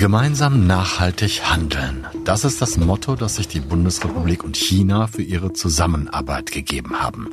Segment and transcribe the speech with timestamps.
[0.00, 2.06] Gemeinsam nachhaltig handeln.
[2.24, 7.28] Das ist das Motto, das sich die Bundesrepublik und China für ihre Zusammenarbeit gegeben haben.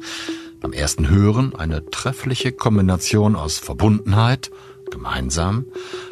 [0.60, 4.52] Beim ersten Hören eine treffliche Kombination aus Verbundenheit,
[4.92, 5.64] gemeinsam,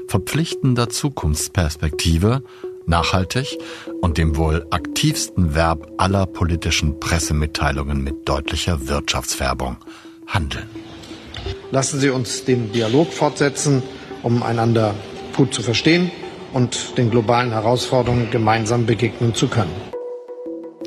[0.07, 2.41] verpflichtender Zukunftsperspektive,
[2.85, 3.57] nachhaltig
[3.99, 9.75] und dem wohl aktivsten Verb aller politischen Pressemitteilungen mit deutlicher Wirtschaftsfärbung,
[10.25, 10.69] handeln.
[11.71, 13.83] Lassen Sie uns den Dialog fortsetzen,
[14.23, 14.95] um einander
[15.35, 16.11] gut zu verstehen
[16.55, 19.75] und den globalen Herausforderungen gemeinsam begegnen zu können.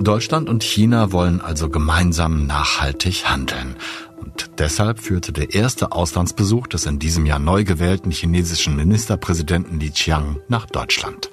[0.00, 3.76] Deutschland und China wollen also gemeinsam nachhaltig handeln.
[4.18, 9.90] Und deshalb führte der erste Auslandsbesuch des in diesem Jahr neu gewählten chinesischen Ministerpräsidenten Li
[9.90, 11.30] Qiang nach Deutschland.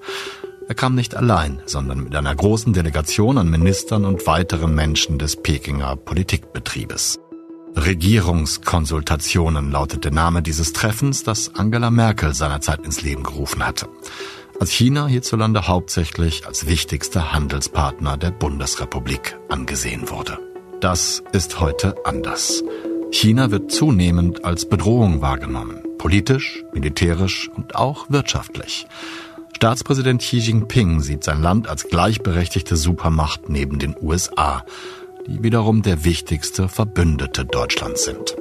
[0.67, 5.35] Er kam nicht allein, sondern mit einer großen Delegation an Ministern und weiteren Menschen des
[5.35, 7.19] Pekinger Politikbetriebes.
[7.75, 13.87] Regierungskonsultationen lautet der Name dieses Treffens, das Angela Merkel seinerzeit ins Leben gerufen hatte.
[14.59, 20.39] Als China hierzulande hauptsächlich als wichtigster Handelspartner der Bundesrepublik angesehen wurde.
[20.79, 22.63] Das ist heute anders.
[23.11, 28.87] China wird zunehmend als Bedrohung wahrgenommen, politisch, militärisch und auch wirtschaftlich.
[29.55, 34.65] Staatspräsident Xi Jinping sieht sein Land als gleichberechtigte Supermacht neben den USA,
[35.27, 38.35] die wiederum der wichtigste Verbündete Deutschlands sind.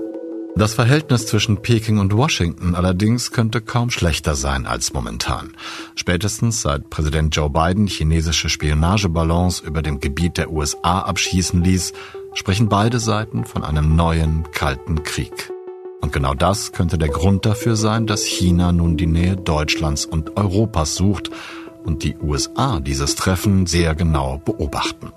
[0.56, 5.50] Das Verhältnis zwischen Peking und Washington allerdings könnte kaum schlechter sein als momentan.
[5.96, 11.92] Spätestens seit Präsident Joe Biden chinesische Spionageballons über dem Gebiet der USA abschießen ließ,
[12.34, 15.50] sprechen beide Seiten von einem neuen Kalten Krieg.
[16.00, 20.36] Und genau das könnte der Grund dafür sein, dass China nun die Nähe Deutschlands und
[20.36, 21.30] Europas sucht
[21.82, 25.12] und die USA dieses Treffen sehr genau beobachten.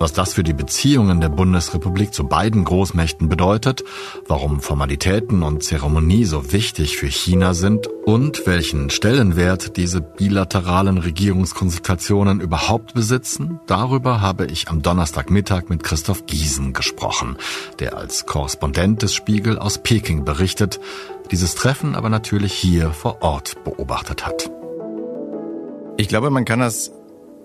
[0.00, 3.84] Was das für die Beziehungen der Bundesrepublik zu beiden Großmächten bedeutet,
[4.26, 12.40] warum Formalitäten und Zeremonie so wichtig für China sind und welchen Stellenwert diese bilateralen Regierungskonsultationen
[12.40, 17.36] überhaupt besitzen, darüber habe ich am Donnerstagmittag mit Christoph Giesen gesprochen,
[17.78, 20.80] der als Korrespondent des Spiegel aus Peking berichtet,
[21.30, 24.50] dieses Treffen aber natürlich hier vor Ort beobachtet hat.
[25.98, 26.90] Ich glaube, man kann das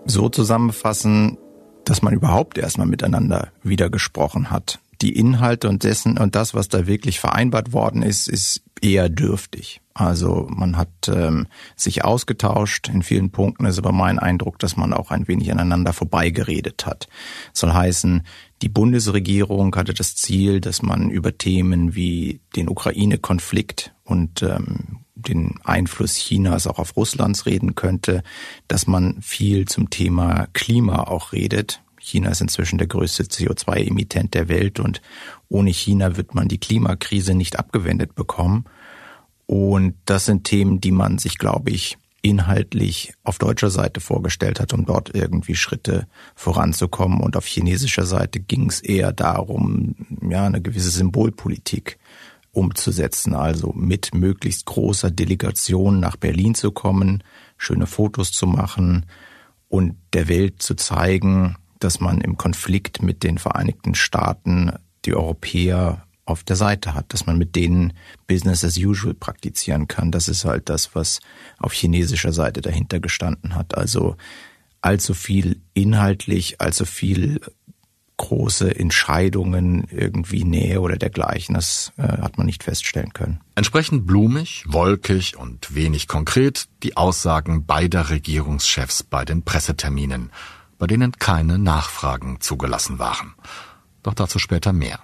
[0.05, 1.37] so zusammenfassen,
[1.85, 4.79] dass man überhaupt erstmal miteinander wieder gesprochen hat.
[5.01, 9.81] Die Inhalte und dessen und das, was da wirklich vereinbart worden ist, ist eher dürftig.
[9.94, 12.90] Also man hat ähm, sich ausgetauscht.
[12.90, 17.07] In vielen Punkten ist aber mein Eindruck, dass man auch ein wenig aneinander vorbeigeredet hat.
[17.53, 18.23] soll heißen,
[18.62, 25.59] die Bundesregierung hatte das Ziel, dass man über Themen wie den Ukraine-Konflikt und ähm, den
[25.64, 28.24] Einfluss Chinas auch auf Russlands reden könnte,
[28.68, 31.81] dass man viel zum Thema Klima auch redet.
[32.00, 35.02] China ist inzwischen der größte CO2-Emittent der Welt und
[35.50, 38.66] ohne China wird man die Klimakrise nicht abgewendet bekommen.
[39.48, 44.74] Und das sind Themen, die man sich, glaube ich, inhaltlich auf deutscher Seite vorgestellt hat,
[44.74, 47.22] um dort irgendwie Schritte voranzukommen.
[47.22, 49.96] Und auf chinesischer Seite ging es eher darum,
[50.28, 52.00] ja, eine gewisse Symbolpolitik
[52.55, 57.23] umzusetzen, also mit möglichst großer Delegation nach Berlin zu kommen,
[57.57, 59.05] schöne Fotos zu machen
[59.67, 64.71] und der Welt zu zeigen, dass man im Konflikt mit den Vereinigten Staaten
[65.05, 67.93] die Europäer auf der Seite hat, dass man mit denen
[68.25, 70.11] Business as usual praktizieren kann.
[70.11, 71.19] Das ist halt das, was
[71.59, 73.77] auf chinesischer Seite dahinter gestanden hat.
[73.77, 74.16] Also
[74.81, 77.41] allzu viel inhaltlich, allzu viel
[78.18, 81.56] große Entscheidungen irgendwie Nähe oder dergleichen.
[81.56, 83.42] Das äh, hat man nicht feststellen können.
[83.56, 90.31] Entsprechend blumig, wolkig und wenig konkret die Aussagen beider Regierungschefs bei den Presseterminen,
[90.78, 93.34] bei denen keine Nachfragen zugelassen waren.
[94.03, 95.00] Doch dazu später mehr.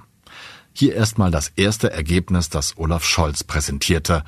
[0.74, 4.24] Hier erstmal das erste Ergebnis, das Olaf Scholz präsentierte,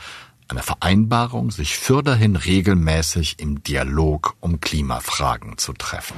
[0.50, 6.18] eine Vereinbarung, sich fürderhin regelmäßig im Dialog um Klimafragen zu treffen.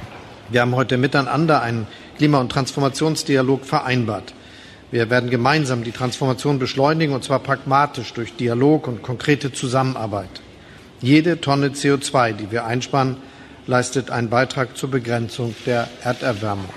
[0.50, 4.34] Wir haben heute miteinander einen Klima- und Transformationsdialog vereinbart.
[4.90, 10.28] Wir werden gemeinsam die Transformation beschleunigen, und zwar pragmatisch durch Dialog und konkrete Zusammenarbeit.
[11.00, 13.16] Jede Tonne CO2, die wir einsparen,
[13.66, 16.70] leistet einen Beitrag zur Begrenzung der Erderwärmung.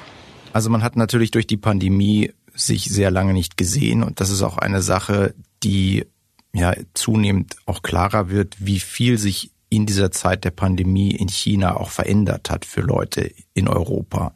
[0.52, 4.42] Also man hat natürlich durch die Pandemie sich sehr lange nicht gesehen und das ist
[4.42, 6.06] auch eine Sache, die
[6.52, 11.78] ja zunehmend auch klarer wird, wie viel sich in dieser Zeit der Pandemie in China
[11.78, 14.34] auch verändert hat für Leute in Europa.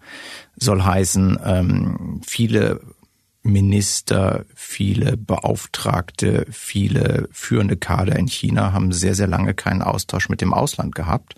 [0.55, 2.79] Soll heißen, ähm, viele
[3.41, 10.39] Minister, viele Beauftragte, viele führende Kader in China haben sehr, sehr lange keinen Austausch mit
[10.39, 11.35] dem Ausland gehabt.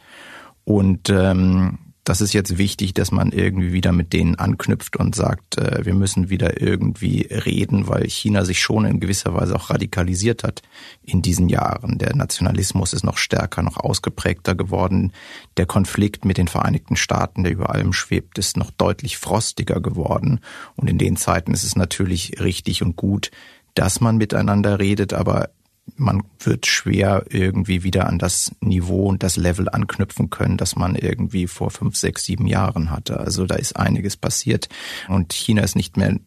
[0.65, 5.57] Und ähm, das ist jetzt wichtig, dass man irgendwie wieder mit denen anknüpft und sagt,
[5.57, 10.43] äh, wir müssen wieder irgendwie reden, weil China sich schon in gewisser Weise auch radikalisiert
[10.43, 10.61] hat
[11.01, 11.97] in diesen Jahren.
[11.97, 15.13] Der Nationalismus ist noch stärker, noch ausgeprägter geworden.
[15.57, 20.41] Der Konflikt mit den Vereinigten Staaten, der über allem schwebt, ist noch deutlich frostiger geworden.
[20.75, 23.31] Und in den Zeiten ist es natürlich richtig und gut,
[23.73, 25.49] dass man miteinander redet, aber
[25.97, 30.95] man wird schwer irgendwie wieder an das Niveau und das Level anknüpfen können, das man
[30.95, 33.19] irgendwie vor fünf, sechs, sieben Jahren hatte.
[33.19, 34.69] Also da ist einiges passiert
[35.07, 36.17] und China ist nicht mehr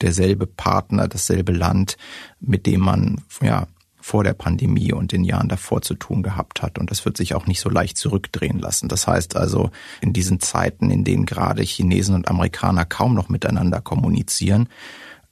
[0.00, 1.96] derselbe Partner, dasselbe Land,
[2.40, 3.66] mit dem man ja
[4.00, 6.78] vor der Pandemie und den Jahren davor zu tun gehabt hat.
[6.78, 8.88] Und das wird sich auch nicht so leicht zurückdrehen lassen.
[8.88, 9.70] Das heißt also,
[10.00, 14.68] in diesen Zeiten, in denen gerade Chinesen und Amerikaner kaum noch miteinander kommunizieren,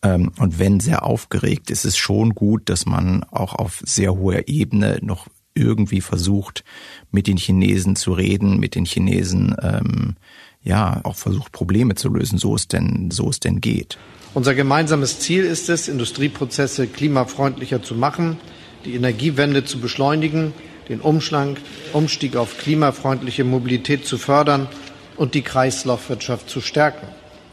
[0.02, 4.98] und wenn sehr aufgeregt, ist es schon gut, dass man auch auf sehr hoher Ebene
[5.02, 6.64] noch irgendwie versucht,
[7.10, 10.16] mit den Chinesen zu reden, mit den Chinesen ähm,
[10.62, 13.98] ja auch versucht, Probleme zu lösen, so es denn, so es denn geht.
[14.34, 18.36] Unser gemeinsames Ziel ist es, Industrieprozesse klimafreundlicher zu machen,
[18.84, 20.52] die Energiewende zu beschleunigen,
[20.88, 21.56] den Umschlag,
[21.92, 24.68] Umstieg auf klimafreundliche Mobilität zu fördern
[25.16, 27.08] und die Kreislaufwirtschaft zu stärken.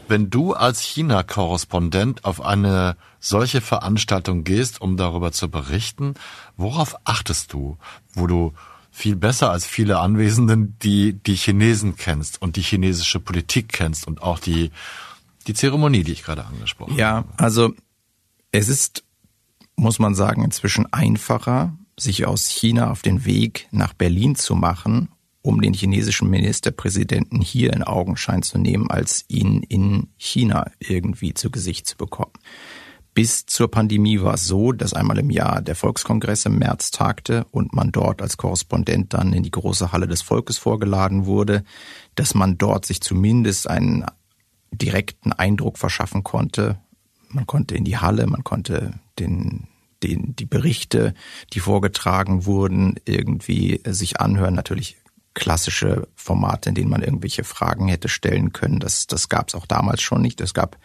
[0.08, 6.14] Wenn du als China-Korrespondent auf eine solche Veranstaltung gehst, um darüber zu berichten,
[6.56, 7.78] worauf achtest du,
[8.12, 8.52] wo du
[8.90, 14.22] viel besser als viele Anwesenden die, die Chinesen kennst und die chinesische Politik kennst und
[14.22, 14.70] auch die,
[15.46, 17.00] die Zeremonie, die ich gerade angesprochen habe?
[17.00, 17.72] Ja, also
[18.52, 19.02] es ist,
[19.74, 25.08] muss man sagen, inzwischen einfacher, sich aus China auf den Weg nach Berlin zu machen
[25.44, 31.50] um den chinesischen Ministerpräsidenten hier in Augenschein zu nehmen, als ihn in China irgendwie zu
[31.50, 32.32] Gesicht zu bekommen.
[33.12, 37.44] Bis zur Pandemie war es so, dass einmal im Jahr der Volkskongress im März tagte
[37.50, 41.62] und man dort als Korrespondent dann in die große Halle des Volkes vorgeladen wurde,
[42.14, 44.06] dass man dort sich zumindest einen
[44.72, 46.78] direkten Eindruck verschaffen konnte.
[47.28, 49.68] Man konnte in die Halle, man konnte den
[50.02, 51.14] den, die Berichte,
[51.54, 54.54] die vorgetragen wurden, irgendwie sich anhören.
[54.54, 54.96] Natürlich
[55.34, 58.80] klassische Formate, in denen man irgendwelche Fragen hätte stellen können.
[58.80, 60.40] Das, das gab es auch damals schon nicht.
[60.40, 60.78] Es gab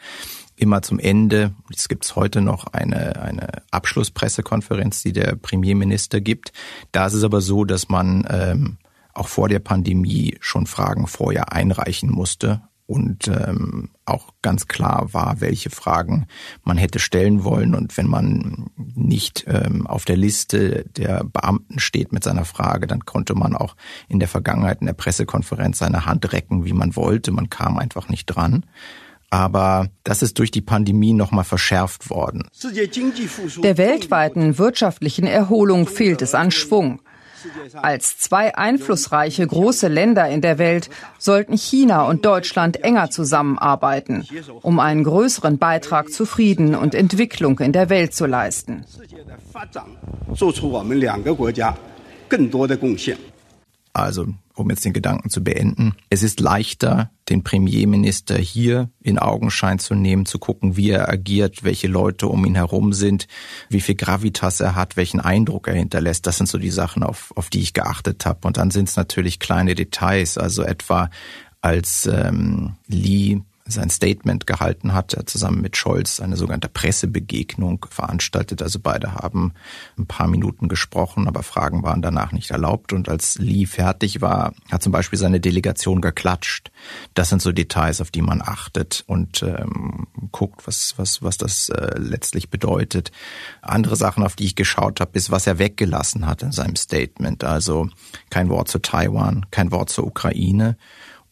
[0.55, 6.51] immer zum Ende, es gibt es heute noch, eine, eine Abschlusspressekonferenz, die der Premierminister gibt.
[6.91, 8.77] Da ist es aber so, dass man ähm,
[9.13, 15.41] auch vor der Pandemie schon Fragen vorher einreichen musste und ähm, auch ganz klar war,
[15.41, 16.25] welche Fragen
[16.63, 17.75] man hätte stellen wollen.
[17.75, 23.05] Und wenn man nicht ähm, auf der Liste der Beamten steht mit seiner Frage, dann
[23.05, 23.75] konnte man auch
[24.07, 27.31] in der Vergangenheit in der Pressekonferenz seine Hand recken, wie man wollte.
[27.31, 28.65] Man kam einfach nicht dran.
[29.29, 32.47] Aber das ist durch die Pandemie nochmal verschärft worden.
[33.61, 37.03] Der weltweiten wirtschaftlichen Erholung fehlt es an Schwung.
[37.73, 44.25] Als zwei einflussreiche große Länder in der Welt sollten China und Deutschland enger zusammenarbeiten,
[44.61, 48.85] um einen größeren Beitrag zu Frieden und Entwicklung in der Welt zu leisten.
[53.93, 54.27] Also
[54.59, 55.95] um jetzt den Gedanken zu beenden.
[56.09, 61.63] Es ist leichter, den Premierminister hier in Augenschein zu nehmen, zu gucken, wie er agiert,
[61.63, 63.27] welche Leute um ihn herum sind,
[63.69, 66.27] wie viel Gravitas er hat, welchen Eindruck er hinterlässt.
[66.27, 68.47] Das sind so die Sachen, auf, auf die ich geachtet habe.
[68.47, 71.09] Und dann sind es natürlich kleine Details, also etwa
[71.61, 78.61] als ähm, Lee sein Statement gehalten hat, er zusammen mit Scholz eine sogenannte Pressebegegnung veranstaltet.
[78.61, 79.53] Also beide haben
[79.97, 82.93] ein paar Minuten gesprochen, aber Fragen waren danach nicht erlaubt.
[82.93, 86.71] Und als Lee fertig war, hat zum Beispiel seine Delegation geklatscht.
[87.13, 91.69] Das sind so Details, auf die man achtet und ähm, guckt, was, was, was das
[91.69, 93.11] äh, letztlich bedeutet.
[93.61, 97.43] Andere Sachen, auf die ich geschaut habe, ist, was er weggelassen hat in seinem Statement.
[97.43, 97.89] Also
[98.29, 100.77] kein Wort zu Taiwan, kein Wort zur Ukraine.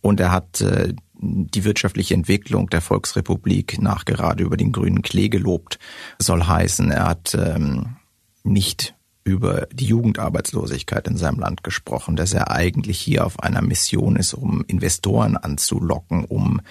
[0.02, 5.80] Und er hat äh, die wirtschaftliche Entwicklung der Volksrepublik nachgerade über den grünen Klee gelobt,
[6.20, 7.98] soll heißen, er hat ähm,
[8.44, 14.16] nicht über die Jugendarbeitslosigkeit in seinem Land gesprochen, dass er eigentlich hier auf einer Mission
[14.16, 16.62] ist, um Investoren anzulocken, um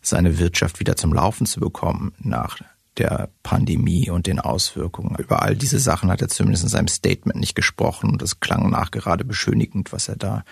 [0.00, 2.58] seine Wirtschaft wieder zum Laufen zu bekommen nach
[2.96, 5.16] der Pandemie und den Auswirkungen.
[5.18, 8.70] Über all diese Sachen hat er zumindest in seinem Statement nicht gesprochen und es klang
[8.70, 10.44] nachgerade beschönigend, was er da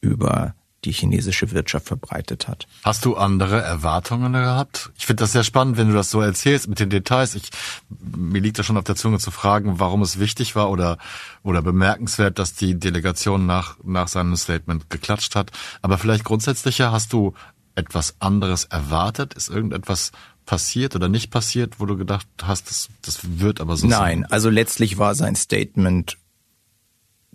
[0.00, 2.66] über die chinesische Wirtschaft verbreitet hat.
[2.82, 4.90] Hast du andere Erwartungen gehabt?
[4.96, 7.34] Ich finde das sehr spannend, wenn du das so erzählst mit den Details.
[7.34, 7.50] Ich,
[7.88, 10.98] mir liegt da schon auf der Zunge zu fragen, warum es wichtig war oder,
[11.42, 15.50] oder bemerkenswert, dass die Delegation nach, nach seinem Statement geklatscht hat.
[15.82, 17.34] Aber vielleicht grundsätzlicher hast du
[17.74, 19.34] etwas anderes erwartet?
[19.34, 20.12] Ist irgendetwas
[20.46, 24.24] passiert oder nicht passiert, wo du gedacht hast, das, das wird aber so Nein, sein?
[24.30, 26.18] also letztlich war sein Statement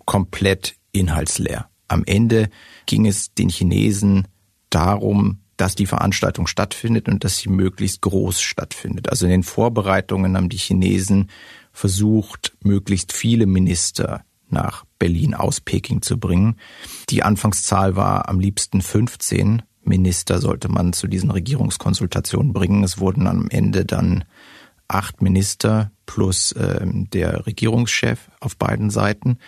[0.04, 1.69] komplett inhaltsleer.
[1.90, 2.50] Am Ende
[2.86, 4.28] ging es den Chinesen
[4.70, 9.10] darum, dass die Veranstaltung stattfindet und dass sie möglichst groß stattfindet.
[9.10, 11.30] Also in den Vorbereitungen haben die Chinesen
[11.72, 16.56] versucht, möglichst viele Minister nach Berlin aus Peking zu bringen.
[17.10, 22.84] Die Anfangszahl war am liebsten 15 Minister sollte man zu diesen Regierungskonsultationen bringen.
[22.84, 24.24] Es wurden am Ende dann
[24.88, 29.38] acht Minister plus äh, der Regierungschef auf beiden Seiten.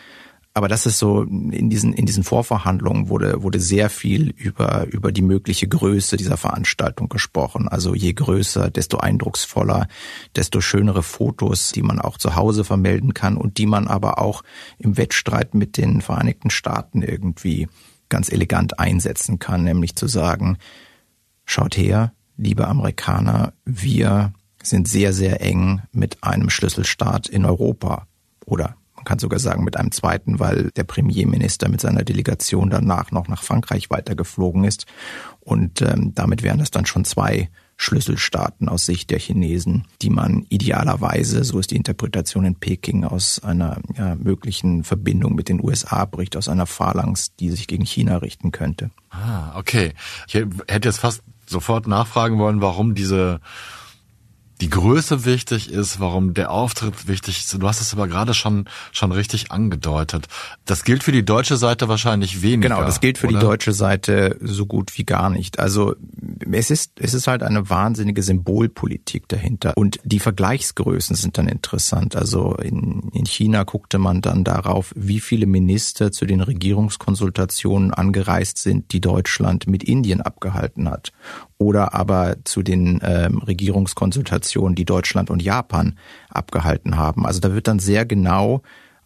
[0.54, 5.10] Aber das ist so, in diesen, in diesen Vorverhandlungen wurde, wurde sehr viel über, über
[5.10, 7.68] die mögliche Größe dieser Veranstaltung gesprochen.
[7.68, 9.88] Also je größer, desto eindrucksvoller,
[10.36, 14.42] desto schönere Fotos, die man auch zu Hause vermelden kann und die man aber auch
[14.78, 17.68] im Wettstreit mit den Vereinigten Staaten irgendwie
[18.10, 20.58] ganz elegant einsetzen kann, nämlich zu sagen,
[21.46, 28.06] schaut her, liebe Amerikaner, wir sind sehr, sehr eng mit einem Schlüsselstaat in Europa
[28.44, 33.10] oder man kann sogar sagen mit einem zweiten, weil der Premierminister mit seiner Delegation danach
[33.10, 34.86] noch nach Frankreich weitergeflogen ist.
[35.40, 40.46] Und ähm, damit wären das dann schon zwei Schlüsselstaaten aus Sicht der Chinesen, die man
[40.50, 46.04] idealerweise, so ist die Interpretation in Peking, aus einer ja, möglichen Verbindung mit den USA
[46.04, 48.92] bricht, aus einer Phalanx, die sich gegen China richten könnte.
[49.10, 49.94] Ah, okay.
[50.28, 53.40] Ich hätte jetzt fast sofort nachfragen wollen, warum diese
[54.62, 57.52] die Größe wichtig ist, warum der Auftritt wichtig ist.
[57.60, 60.28] Du hast es aber gerade schon, schon richtig angedeutet.
[60.66, 62.68] Das gilt für die deutsche Seite wahrscheinlich weniger.
[62.68, 63.40] Genau, das gilt für oder?
[63.40, 65.58] die deutsche Seite so gut wie gar nicht.
[65.58, 65.96] Also
[66.48, 69.72] es ist, es ist halt eine wahnsinnige Symbolpolitik dahinter.
[69.76, 72.14] Und die Vergleichsgrößen sind dann interessant.
[72.14, 78.58] Also in, in China guckte man dann darauf, wie viele Minister zu den Regierungskonsultationen angereist
[78.58, 81.10] sind, die Deutschland mit Indien abgehalten hat
[81.62, 87.26] oder aber zu den ähm, Regierungskonsultationen, die Deutschland und Japan abgehalten haben.
[87.26, 88.62] Also da wird dann sehr genau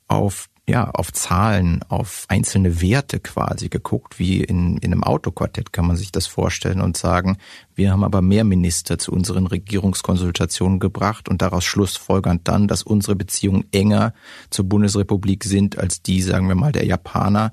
[0.09, 5.87] auf ja, auf Zahlen, auf einzelne Werte quasi geguckt, wie in, in einem Autoquartett kann
[5.87, 7.39] man sich das vorstellen und sagen,
[7.77, 13.15] wir haben aber mehr Minister zu unseren Regierungskonsultationen gebracht und daraus schlussfolgernd dann, dass unsere
[13.15, 14.13] Beziehungen enger
[14.51, 17.53] zur Bundesrepublik sind als die, sagen wir mal, der Japaner,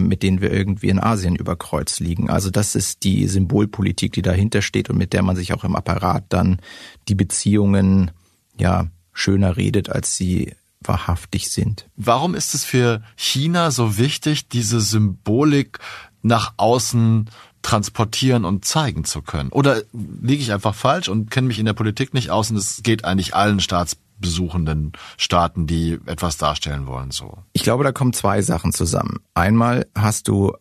[0.00, 2.30] mit denen wir irgendwie in Asien über Kreuz liegen.
[2.30, 5.76] Also das ist die Symbolpolitik, die dahinter steht und mit der man sich auch im
[5.76, 6.60] Apparat dann
[7.08, 8.10] die Beziehungen
[8.58, 11.88] ja schöner redet, als sie wahrhaftig sind.
[11.96, 15.78] Warum ist es für China so wichtig, diese Symbolik
[16.22, 17.30] nach außen
[17.62, 19.50] transportieren und zeigen zu können?
[19.50, 22.82] Oder liege ich einfach falsch und kenne mich in der Politik nicht aus und es
[22.82, 27.38] geht eigentlich allen Staats besuchenden Staaten, die etwas darstellen wollen, so?
[27.52, 29.20] Ich glaube, da kommen zwei Sachen zusammen.
[29.34, 30.54] Einmal hast du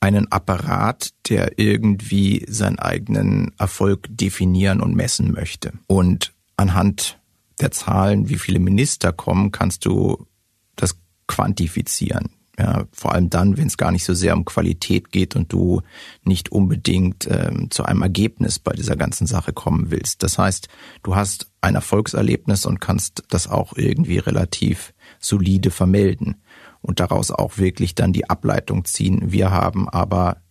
[0.00, 5.72] einen Apparat, der irgendwie seinen eigenen Erfolg definieren und messen möchte.
[5.86, 7.18] Und anhand
[7.60, 10.26] der Zahlen, wie viele Minister kommen, kannst du
[10.76, 12.30] das quantifizieren.
[12.60, 15.80] Ja, vor allem dann, wenn es gar nicht so sehr um Qualität geht und du
[16.24, 20.22] nicht unbedingt ähm, zu einem Ergebnis bei dieser ganzen Sache kommen willst.
[20.22, 20.68] Das heißt,
[21.02, 26.42] du hast ein Erfolgserlebnis und kannst das auch irgendwie relativ solide vermelden
[26.82, 29.32] und daraus auch wirklich dann die Ableitung ziehen.
[29.32, 30.42] Wir haben aber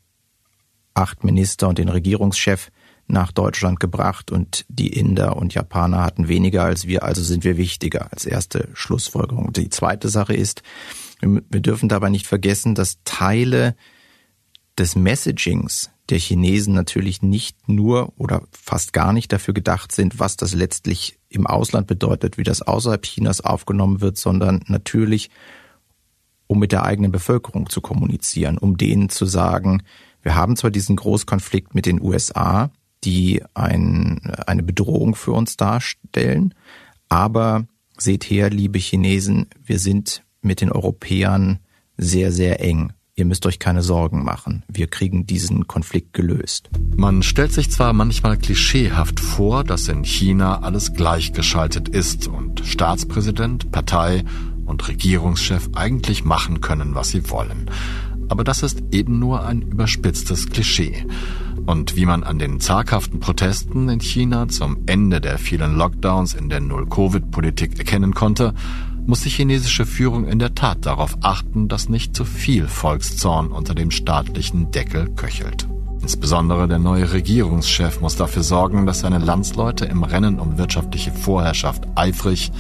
[0.96, 2.72] acht Minister und den Regierungschef
[3.06, 7.58] nach Deutschland gebracht und die Inder und Japaner hatten weniger als wir, also sind wir
[7.58, 9.54] wichtiger als erste Schlussfolgerung.
[9.54, 10.64] Die zweite Sache ist,
[11.22, 13.76] wir dürfen dabei nicht vergessen, dass Teile
[14.78, 20.38] des Messagings der Chinesen natürlich nicht nur oder fast gar nicht dafür gedacht sind, was
[20.38, 25.30] das letztlich im Ausland bedeutet, wie das außerhalb Chinas aufgenommen wird, sondern natürlich,
[26.48, 29.84] um mit der eigenen Bevölkerung zu kommunizieren, um denen zu sagen,
[30.22, 32.72] wir haben zwar diesen Großkonflikt mit den USA,
[33.04, 36.56] die ein, eine Bedrohung für uns darstellen,
[37.08, 41.60] aber seht her, liebe Chinesen, wir sind mit den Europäern
[41.98, 42.94] sehr, sehr eng.
[43.16, 44.64] Ihr müsst euch keine Sorgen machen.
[44.70, 46.70] Wir kriegen diesen Konflikt gelöst.
[46.96, 53.74] Man stellt sich zwar manchmal klischeehaft vor, dass in China alles gleichgeschaltet ist und Staatspräsident,
[53.74, 54.24] Partei
[54.66, 57.70] und Regierungschef eigentlich machen können, was sie wollen.
[58.30, 61.06] Aber das ist eben nur ein überspitztes Klischee.
[61.66, 66.48] Und wie man an den zaghaften Protesten in China zum Ende der vielen Lockdowns in
[66.48, 68.54] der Null-Covid-Politik erkennen konnte,
[69.10, 73.74] muss die chinesische Führung in der Tat darauf achten, dass nicht zu viel Volkszorn unter
[73.74, 75.68] dem staatlichen Deckel köchelt.
[76.00, 81.86] Insbesondere der neue Regierungschef muss dafür sorgen, dass seine Landsleute im Rennen um wirtschaftliche Vorherrschaft
[81.96, 82.52] eifrig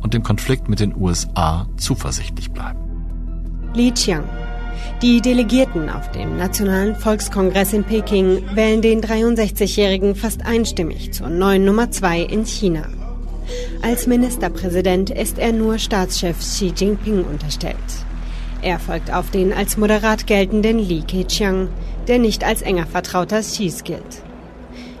[0.00, 2.80] und dem Konflikt mit den USA zuversichtlich bleiben.
[3.74, 4.24] Li Qiang.
[5.02, 11.66] Die Delegierten auf dem Nationalen Volkskongress in Peking wählen den 63-Jährigen fast einstimmig zur neuen
[11.66, 12.86] Nummer zwei in China.
[13.82, 17.76] Als Ministerpräsident ist er nur Staatschef Xi Jinping unterstellt.
[18.60, 21.68] Er folgt auf den als moderat geltenden Li Keqiang,
[22.08, 24.22] der nicht als enger Vertrauter Xis gilt.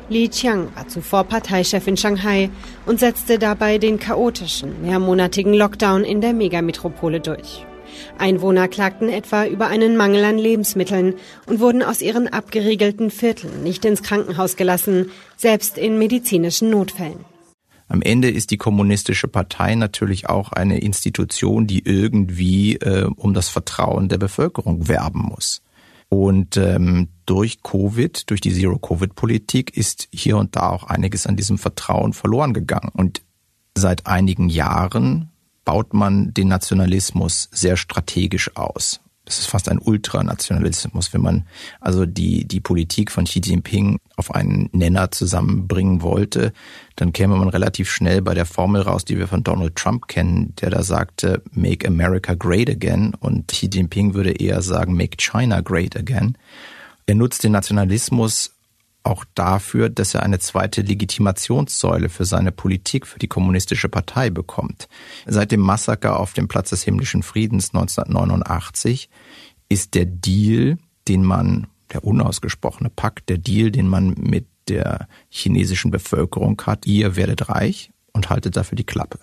[0.08, 2.50] Li Qiang war zuvor Parteichef in Shanghai
[2.86, 7.66] und setzte dabei den chaotischen, mehrmonatigen Lockdown in der Megametropole durch.
[8.16, 11.14] Einwohner klagten etwa über einen Mangel an Lebensmitteln
[11.46, 17.24] und wurden aus ihren abgeriegelten Vierteln nicht ins Krankenhaus gelassen, selbst in medizinischen Notfällen.
[17.88, 23.48] Am Ende ist die kommunistische Partei natürlich auch eine Institution, die irgendwie äh, um das
[23.48, 25.62] Vertrauen der Bevölkerung werben muss.
[26.10, 31.58] Und ähm, durch Covid, durch die Zero-Covid-Politik ist hier und da auch einiges an diesem
[31.58, 32.90] Vertrauen verloren gegangen.
[32.92, 33.22] Und
[33.76, 35.30] seit einigen Jahren
[35.64, 39.00] baut man den Nationalismus sehr strategisch aus.
[39.28, 41.46] Das ist fast ein Ultranationalismus, wenn man
[41.82, 46.54] also die, die Politik von Xi Jinping auf einen Nenner zusammenbringen wollte,
[46.96, 50.54] dann käme man relativ schnell bei der Formel raus, die wir von Donald Trump kennen,
[50.62, 55.60] der da sagte, make America great again und Xi Jinping würde eher sagen, make China
[55.60, 56.38] great again.
[57.04, 58.54] Er nutzt den Nationalismus
[59.08, 64.88] auch dafür, dass er eine zweite Legitimationssäule für seine Politik, für die kommunistische Partei bekommt.
[65.26, 69.08] Seit dem Massaker auf dem Platz des himmlischen Friedens 1989
[69.68, 75.90] ist der Deal, den man, der unausgesprochene Pakt, der Deal, den man mit der chinesischen
[75.90, 79.18] Bevölkerung hat, ihr werdet reich und haltet dafür die Klappe.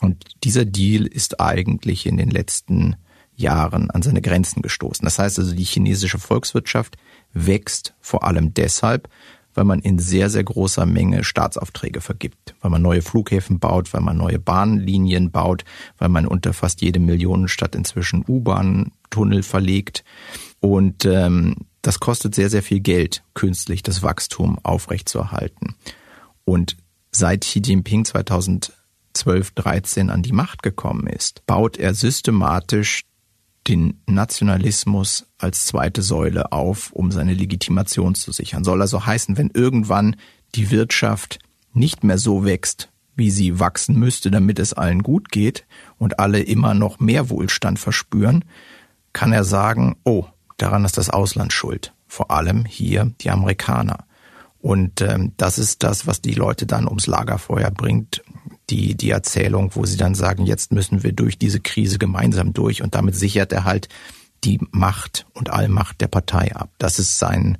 [0.00, 2.96] Und dieser Deal ist eigentlich in den letzten
[3.34, 5.04] Jahren an seine Grenzen gestoßen.
[5.04, 6.96] Das heißt also, die chinesische Volkswirtschaft
[7.36, 9.08] wächst vor allem deshalb,
[9.54, 14.02] weil man in sehr, sehr großer Menge Staatsaufträge vergibt, weil man neue Flughäfen baut, weil
[14.02, 15.64] man neue Bahnlinien baut,
[15.98, 20.04] weil man unter fast jede Millionenstadt inzwischen U-Bahn-Tunnel verlegt.
[20.60, 25.74] Und ähm, das kostet sehr, sehr viel Geld, künstlich das Wachstum aufrechtzuerhalten.
[26.44, 26.76] Und
[27.12, 33.05] seit Xi Jinping 2012, 13 an die Macht gekommen ist, baut er systematisch
[33.68, 38.64] den Nationalismus als zweite Säule auf, um seine Legitimation zu sichern.
[38.64, 40.16] Soll also heißen, wenn irgendwann
[40.54, 41.38] die Wirtschaft
[41.72, 45.66] nicht mehr so wächst, wie sie wachsen müsste, damit es allen gut geht
[45.98, 48.44] und alle immer noch mehr Wohlstand verspüren,
[49.12, 50.26] kann er sagen, oh,
[50.58, 51.92] daran ist das Ausland schuld.
[52.06, 54.04] Vor allem hier die Amerikaner.
[54.60, 58.22] Und ähm, das ist das, was die Leute dann ums Lagerfeuer bringt
[58.70, 62.82] die, die Erzählung, wo sie dann sagen, jetzt müssen wir durch diese Krise gemeinsam durch
[62.82, 63.88] und damit sichert er halt
[64.44, 66.70] die Macht und Allmacht der Partei ab.
[66.78, 67.58] Das ist sein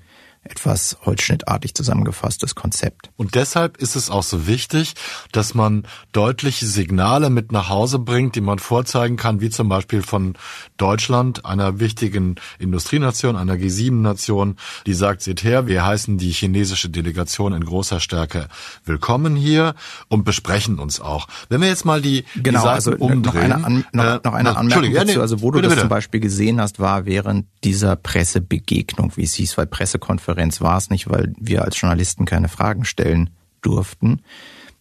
[0.50, 3.10] etwas holzschnittartig zusammengefasstes Konzept.
[3.16, 4.94] Und deshalb ist es auch so wichtig,
[5.32, 10.02] dass man deutliche Signale mit nach Hause bringt, die man vorzeigen kann, wie zum Beispiel
[10.02, 10.34] von
[10.76, 14.56] Deutschland, einer wichtigen Industrienation, einer G7-Nation,
[14.86, 18.48] die sagt, seht her, wir heißen die chinesische Delegation in großer Stärke
[18.84, 19.74] willkommen hier
[20.08, 21.26] und besprechen uns auch.
[21.48, 23.48] Wenn wir jetzt mal die, genau, die also umdrehen.
[23.48, 25.80] Noch eine, an, noch, äh, noch eine Anmerkung dazu, also wo du bitte, das bitte.
[25.82, 30.76] zum Beispiel gesehen hast, war während dieser Pressebegegnung, wie es hieß, weil Pressekonferenz Pressekonferenz war
[30.76, 33.30] es nicht, weil wir als Journalisten keine Fragen stellen
[33.62, 34.20] durften.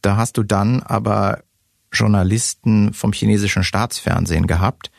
[0.01, 1.43] Da hast du dann aber
[1.91, 4.91] Journalisten vom chinesischen Staatsfernsehen gehabt,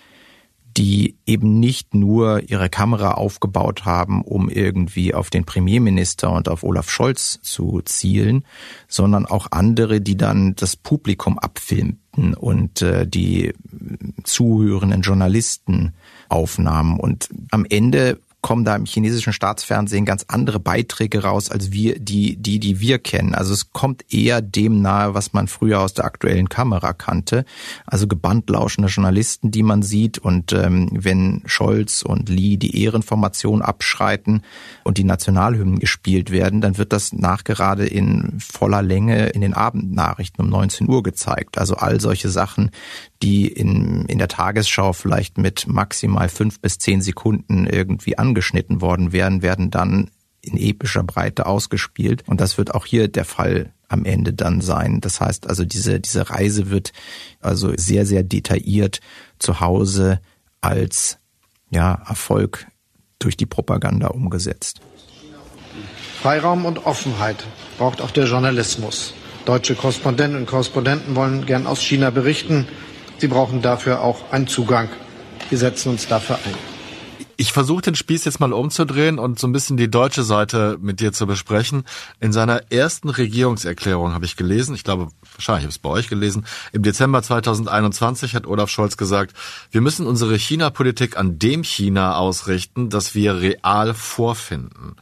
[0.76, 6.64] die eben nicht nur ihre Kamera aufgebaut haben, um irgendwie auf den Premierminister und auf
[6.64, 8.44] Olaf Scholz zu zielen,
[8.88, 13.54] sondern auch andere, die dann das Publikum abfilmten und äh, die
[14.24, 15.94] zuhörenden Journalisten
[16.28, 16.98] aufnahmen.
[17.00, 22.36] Und am Ende kommen da im chinesischen Staatsfernsehen ganz andere Beiträge raus als wir, die,
[22.36, 23.34] die, die wir kennen.
[23.34, 27.44] Also es kommt eher dem nahe, was man früher aus der aktuellen Kamera kannte.
[27.86, 30.18] Also gebannt lauschende Journalisten, die man sieht.
[30.18, 34.42] Und ähm, wenn Scholz und Lee die Ehrenformation abschreiten
[34.84, 40.44] und die Nationalhymnen gespielt werden, dann wird das nachgerade in voller Länge in den Abendnachrichten
[40.44, 41.58] um 19 Uhr gezeigt.
[41.58, 42.70] Also all solche Sachen,
[43.22, 49.12] die in, in der Tagesschau vielleicht mit maximal fünf bis zehn Sekunden irgendwie angeschnitten worden
[49.12, 50.10] wären, werden dann
[50.42, 52.22] in epischer Breite ausgespielt.
[52.26, 55.00] Und das wird auch hier der Fall am Ende dann sein.
[55.00, 56.92] Das heißt also, diese, diese Reise wird
[57.40, 59.00] also sehr, sehr detailliert
[59.38, 60.20] zu Hause
[60.60, 61.18] als
[61.70, 62.66] ja, Erfolg
[63.18, 64.80] durch die Propaganda umgesetzt.
[66.20, 67.44] Freiraum und Offenheit
[67.78, 69.14] braucht auch der Journalismus.
[69.46, 72.68] Deutsche Korrespondentinnen und Korrespondenten wollen gern aus China berichten.
[73.18, 74.90] Sie brauchen dafür auch einen Zugang.
[75.48, 76.75] Wir setzen uns dafür ein.
[77.38, 81.00] Ich versuche den Spieß jetzt mal umzudrehen und so ein bisschen die deutsche Seite mit
[81.00, 81.84] dir zu besprechen.
[82.18, 86.08] In seiner ersten Regierungserklärung habe ich gelesen, ich glaube, wahrscheinlich habe ich es bei euch
[86.08, 89.36] gelesen, im Dezember 2021 hat Olaf Scholz gesagt,
[89.70, 94.96] wir müssen unsere China-Politik an dem China ausrichten, das wir real vorfinden.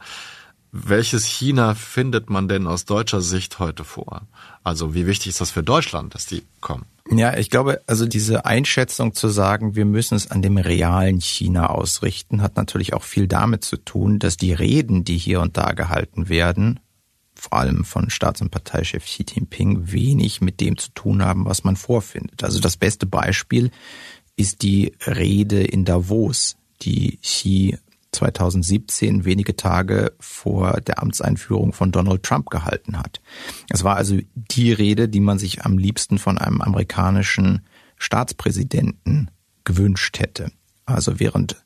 [0.73, 4.23] Welches China findet man denn aus deutscher Sicht heute vor?
[4.61, 6.85] Also wie wichtig ist das für Deutschland, dass die kommen?
[7.11, 11.67] Ja, ich glaube, also diese Einschätzung zu sagen, wir müssen es an dem realen China
[11.69, 15.73] ausrichten, hat natürlich auch viel damit zu tun, dass die Reden, die hier und da
[15.73, 16.79] gehalten werden,
[17.35, 21.63] vor allem von Staats- und Parteichef Xi Jinping, wenig mit dem zu tun haben, was
[21.63, 22.43] man vorfindet.
[22.43, 23.69] Also das beste Beispiel
[24.35, 27.77] ist die Rede in Davos, die Xi
[28.15, 33.21] 2017, wenige Tage vor der Amtseinführung von Donald Trump gehalten hat.
[33.69, 37.65] Es war also die Rede, die man sich am liebsten von einem amerikanischen
[37.97, 39.31] Staatspräsidenten
[39.63, 40.51] gewünscht hätte.
[40.85, 41.63] Also während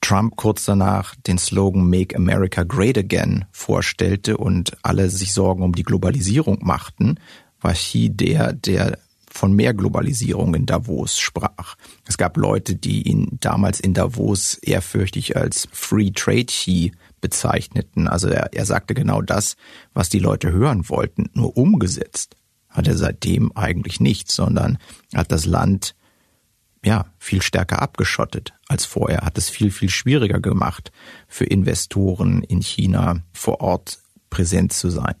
[0.00, 5.74] Trump kurz danach den Slogan Make America Great Again vorstellte und alle sich Sorgen um
[5.74, 7.16] die Globalisierung machten,
[7.60, 8.98] war Xi der, der
[9.32, 11.76] von mehr Globalisierung in Davos sprach.
[12.06, 18.08] Es gab Leute, die ihn damals in Davos ehrfürchtig als Free Trade Xi bezeichneten.
[18.08, 19.56] Also er, er sagte genau das,
[19.94, 22.36] was die Leute hören wollten, nur umgesetzt
[22.70, 24.78] hat er seitdem eigentlich nichts, sondern
[25.14, 25.94] hat das Land
[26.84, 30.92] ja, viel stärker abgeschottet als vorher, hat es viel, viel schwieriger gemacht,
[31.28, 33.98] für Investoren in China vor Ort
[34.30, 35.14] präsent zu sein.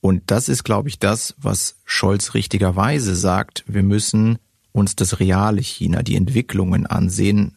[0.00, 3.64] Und das ist, glaube ich, das, was Scholz richtigerweise sagt.
[3.66, 4.38] Wir müssen
[4.72, 7.56] uns das reale China, die Entwicklungen ansehen,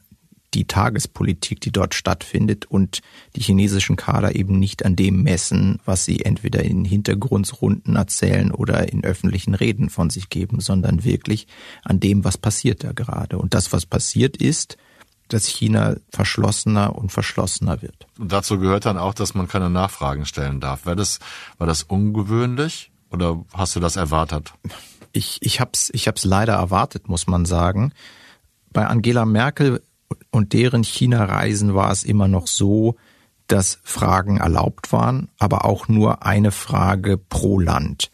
[0.53, 3.01] die Tagespolitik, die dort stattfindet und
[3.35, 8.91] die chinesischen Kader eben nicht an dem messen, was sie entweder in Hintergrundrunden erzählen oder
[8.91, 11.47] in öffentlichen Reden von sich geben, sondern wirklich
[11.83, 13.37] an dem, was passiert da gerade.
[13.37, 14.77] Und das, was passiert ist,
[15.27, 18.07] dass China verschlossener und verschlossener wird.
[18.19, 20.85] Und dazu gehört dann auch, dass man keine Nachfragen stellen darf.
[20.85, 21.19] War das,
[21.57, 24.53] war das ungewöhnlich oder hast du das erwartet?
[25.11, 27.93] Ich, ich habe es ich hab's leider erwartet, muss man sagen.
[28.71, 29.81] Bei Angela Merkel
[30.31, 32.95] und deren China-Reisen war es immer noch so,
[33.47, 38.09] dass Fragen erlaubt waren, aber auch nur eine Frage pro Land.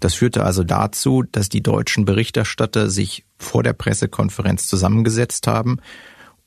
[0.00, 5.78] Das führte also dazu, dass die deutschen Berichterstatter sich vor der Pressekonferenz zusammengesetzt haben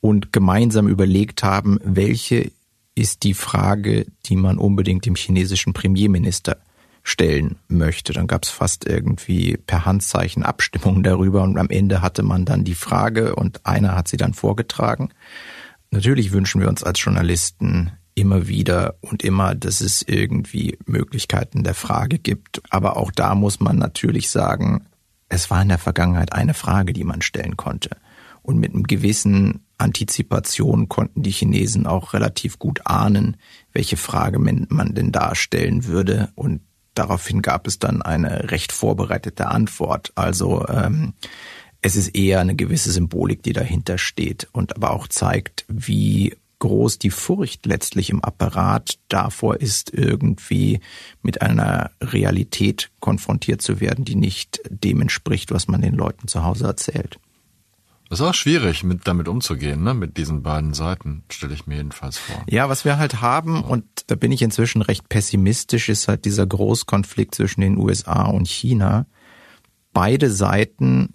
[0.00, 2.50] und gemeinsam überlegt haben, welche
[2.94, 6.58] ist die Frage, die man unbedingt dem chinesischen Premierminister
[7.02, 8.12] stellen möchte.
[8.12, 12.64] Dann gab es fast irgendwie per Handzeichen Abstimmungen darüber und am Ende hatte man dann
[12.64, 15.10] die Frage und einer hat sie dann vorgetragen.
[15.90, 21.74] Natürlich wünschen wir uns als Journalisten immer wieder und immer, dass es irgendwie Möglichkeiten der
[21.74, 22.60] Frage gibt.
[22.68, 24.86] Aber auch da muss man natürlich sagen,
[25.28, 27.90] es war in der Vergangenheit eine Frage, die man stellen konnte.
[28.48, 33.36] Und mit einem gewissen Antizipation konnten die Chinesen auch relativ gut ahnen,
[33.74, 36.30] welche Frage man denn darstellen würde.
[36.34, 36.62] Und
[36.94, 40.12] daraufhin gab es dann eine recht vorbereitete Antwort.
[40.14, 41.12] Also ähm,
[41.82, 46.98] es ist eher eine gewisse Symbolik, die dahinter steht und aber auch zeigt, wie groß
[46.98, 50.80] die Furcht letztlich im Apparat davor ist, irgendwie
[51.20, 56.44] mit einer Realität konfrontiert zu werden, die nicht dem entspricht, was man den Leuten zu
[56.44, 57.20] Hause erzählt.
[58.08, 59.92] Das ist auch schwierig, mit damit umzugehen, ne?
[59.92, 62.42] Mit diesen beiden Seiten, stelle ich mir jedenfalls vor.
[62.48, 66.46] Ja, was wir halt haben, und da bin ich inzwischen recht pessimistisch, ist halt dieser
[66.46, 69.06] Großkonflikt zwischen den USA und China.
[69.92, 71.14] Beide Seiten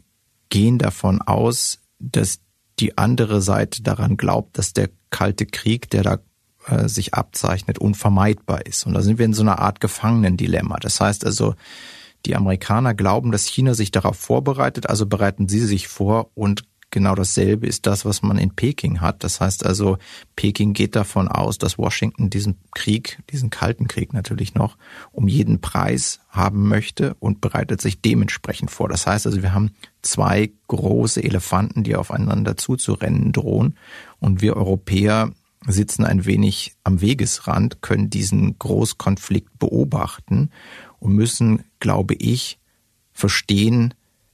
[0.50, 2.40] gehen davon aus, dass
[2.80, 6.20] die andere Seite daran glaubt, dass der kalte Krieg, der da
[6.68, 8.86] äh, sich abzeichnet, unvermeidbar ist.
[8.86, 10.78] Und da sind wir in so einer Art Gefangenendilemma.
[10.80, 11.56] Das heißt also,
[12.26, 17.16] die Amerikaner glauben, dass China sich darauf vorbereitet, also bereiten sie sich vor und genau
[17.16, 19.24] dasselbe ist das, was man in Peking hat.
[19.26, 19.98] Das heißt also,
[20.38, 24.78] Peking geht davon aus, dass Washington diesen Krieg, diesen kalten Krieg natürlich noch,
[25.12, 28.88] um jeden Preis haben möchte und bereitet sich dementsprechend vor.
[28.88, 33.76] Das heißt also, wir haben zwei große Elefanten, die aufeinander zuzurennen drohen
[34.20, 35.34] und wir Europäer
[35.66, 40.52] sitzen ein wenig am Wegesrand, können diesen Großkonflikt beobachten
[41.00, 42.60] und müssen, glaube ich,
[43.14, 43.94] verstehen,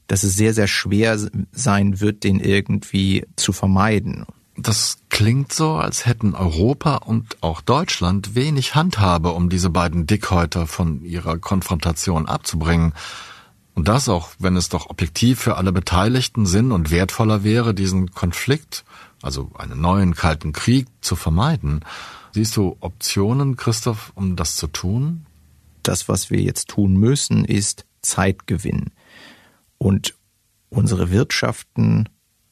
[0.09, 1.19] dass es sehr, sehr schwer
[1.51, 4.25] sein wird, den irgendwie zu vermeiden.
[4.57, 10.65] Das klingt so, als hätten Europa und auch Deutschland wenig Handhabe, um diese beiden Dickhäuter
[10.65, 12.93] von ihrer Konfrontation abzubringen.
[13.75, 18.09] Und das auch, wenn es doch objektiv für alle Beteiligten sinn- und wertvoller wäre, diesen
[18.11, 18.85] Konflikt,
[19.21, 21.85] also einen neuen kalten Krieg, zu vermeiden.
[22.31, 25.27] Siehst du Optionen, Christoph, um das zu tun?
[25.83, 28.91] Das, was wir jetzt tun müssen, ist Zeit gewinnen
[29.79, 30.13] und
[30.69, 32.07] unsere Wirtschaften,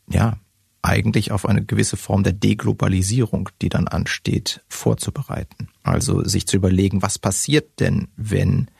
[0.10, 0.40] ja,
[0.82, 5.68] eigentlich auf eine gewisse Form der Deglobalisierung, die dann ansteht, vorzubereiten.
[5.84, 8.72] Also sich zu überlegen, was passiert denn, wenn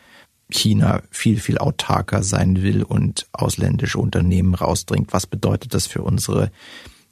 [0.50, 5.12] China viel, viel autarker sein will und ausländische Unternehmen rausdringt?
[5.12, 6.52] Was bedeutet das für unsere,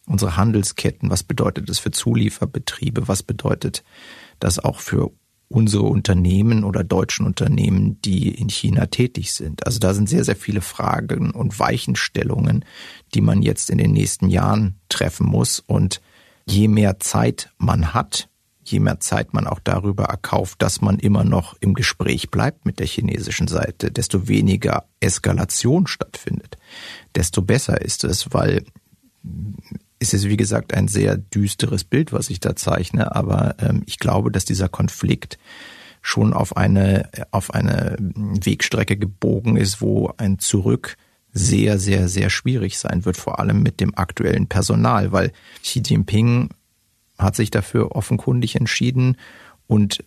[0.05, 1.09] unsere Handelsketten?
[1.09, 3.07] Was bedeutet das für Zulieferbetriebe?
[3.09, 3.83] Was bedeutet
[4.39, 5.11] das auch für
[5.47, 9.65] unsere Unternehmen oder deutschen Unternehmen, die in China tätig sind.
[9.65, 12.65] Also da sind sehr, sehr viele Fragen und Weichenstellungen,
[13.13, 15.59] die man jetzt in den nächsten Jahren treffen muss.
[15.59, 16.01] Und
[16.45, 18.29] je mehr Zeit man hat,
[18.63, 22.79] je mehr Zeit man auch darüber erkauft, dass man immer noch im Gespräch bleibt mit
[22.79, 26.57] der chinesischen Seite, desto weniger Eskalation stattfindet,
[27.13, 28.65] desto besser ist es, weil
[30.05, 33.97] es ist, wie gesagt, ein sehr düsteres Bild, was ich da zeichne, aber ähm, ich
[33.97, 35.39] glaube, dass dieser Konflikt
[36.01, 40.97] schon auf eine, auf eine Wegstrecke gebogen ist, wo ein Zurück
[41.33, 45.31] sehr, sehr, sehr schwierig sein wird, vor allem mit dem aktuellen Personal, weil
[45.63, 46.49] Xi Jinping
[47.17, 49.17] hat sich dafür offenkundig entschieden
[49.67, 50.03] und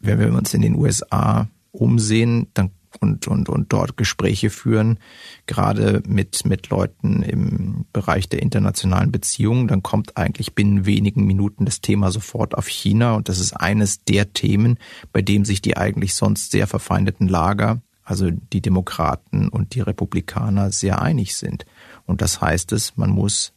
[0.00, 4.98] wenn wir uns in den USA umsehen, dann und, und, und dort Gespräche führen,
[5.46, 11.64] gerade mit, mit Leuten im Bereich der internationalen Beziehungen, dann kommt eigentlich binnen wenigen Minuten
[11.64, 14.78] das Thema sofort auf China und das ist eines der Themen,
[15.12, 20.72] bei dem sich die eigentlich sonst sehr verfeindeten Lager, also die Demokraten und die Republikaner,
[20.72, 21.66] sehr einig sind.
[22.04, 23.52] Und das heißt es, man muss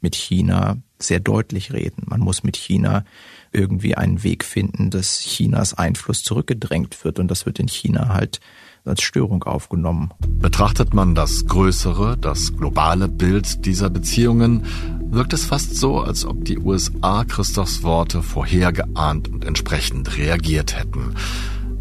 [0.00, 2.04] mit China sehr deutlich reden.
[2.06, 3.04] Man muss mit China
[3.52, 7.18] irgendwie einen Weg finden, dass Chinas Einfluss zurückgedrängt wird.
[7.18, 8.40] Und das wird in China halt
[8.88, 10.10] als Störung aufgenommen.
[10.40, 14.64] Betrachtet man das größere, das globale Bild dieser Beziehungen,
[15.10, 21.14] wirkt es fast so, als ob die USA Christophs Worte vorhergeahnt und entsprechend reagiert hätten.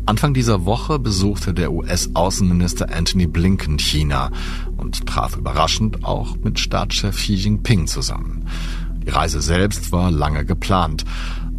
[0.05, 4.31] Anfang dieser Woche besuchte der US-Außenminister Anthony Blinken China
[4.77, 8.47] und traf überraschend auch mit Staatschef Xi Jinping zusammen.
[9.05, 11.03] Die Reise selbst war lange geplant.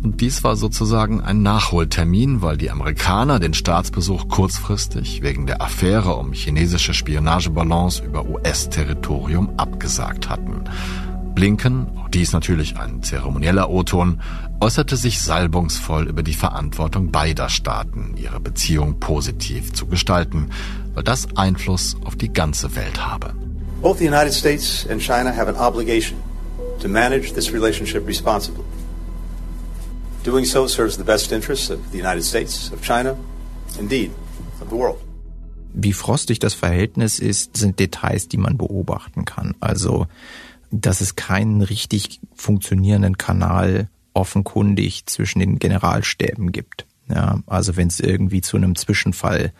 [0.02, 6.14] Und dies war sozusagen ein Nachholtermin, weil die Amerikaner den Staatsbesuch kurzfristig wegen der Affäre
[6.14, 10.62] um chinesische Spionageballons über US-Territorium abgesagt hatten.
[11.34, 14.20] Blinken, auch dies natürlich ein zeremonieller O-Ton,
[14.60, 20.50] äußerte sich salbungsvoll über die Verantwortung beider Staaten, ihre Beziehung positiv zu gestalten,
[20.94, 23.34] weil das Einfluss auf die ganze Welt habe.
[23.82, 26.18] Both the United States and China have an obligation
[26.80, 28.64] to manage this relationship responsibly.
[30.28, 33.16] Doing so serves the best interests of the United States, of China,
[33.78, 34.10] indeed,
[34.60, 34.98] of the world.
[35.72, 39.54] Wie frostig das Verhältnis ist, sind Details, die man beobachten kann.
[39.60, 40.06] Also,
[40.70, 46.84] dass es keinen richtig funktionierenden Kanal offenkundig zwischen den Generalstäben gibt.
[47.08, 49.54] Ja, also wenn es irgendwie zu einem Zwischenfall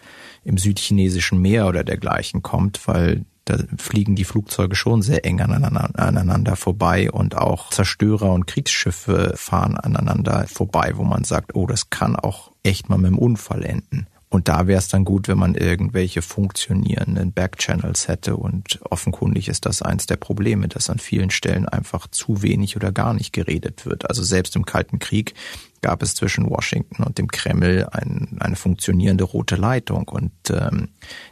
[0.44, 6.56] im südchinesischen Meer oder dergleichen kommt, weil da fliegen die Flugzeuge schon sehr eng aneinander
[6.56, 12.16] vorbei und auch Zerstörer und Kriegsschiffe fahren aneinander vorbei, wo man sagt, oh, das kann
[12.16, 14.06] auch echt mal mit einem Unfall enden.
[14.30, 18.36] Und da wäre es dann gut, wenn man irgendwelche funktionierenden Backchannels hätte.
[18.36, 22.92] Und offenkundig ist das eins der Probleme, dass an vielen Stellen einfach zu wenig oder
[22.92, 24.08] gar nicht geredet wird.
[24.08, 25.32] Also selbst im Kalten Krieg
[25.80, 30.08] gab es zwischen Washington und dem Kreml ein, eine funktionierende rote Leitung.
[30.08, 30.88] Und ähm,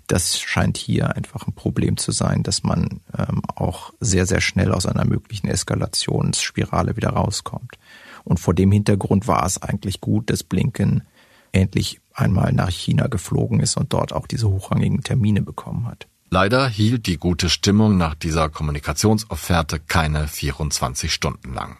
[0.07, 4.73] das scheint hier einfach ein Problem zu sein, dass man ähm, auch sehr, sehr schnell
[4.73, 7.79] aus einer möglichen Eskalationsspirale wieder rauskommt.
[8.25, 11.03] Und vor dem Hintergrund war es eigentlich gut, dass Blinken
[11.53, 16.07] endlich einmal nach China geflogen ist und dort auch diese hochrangigen Termine bekommen hat.
[16.29, 21.79] Leider hielt die gute Stimmung nach dieser Kommunikationsofferte keine 24 Stunden lang.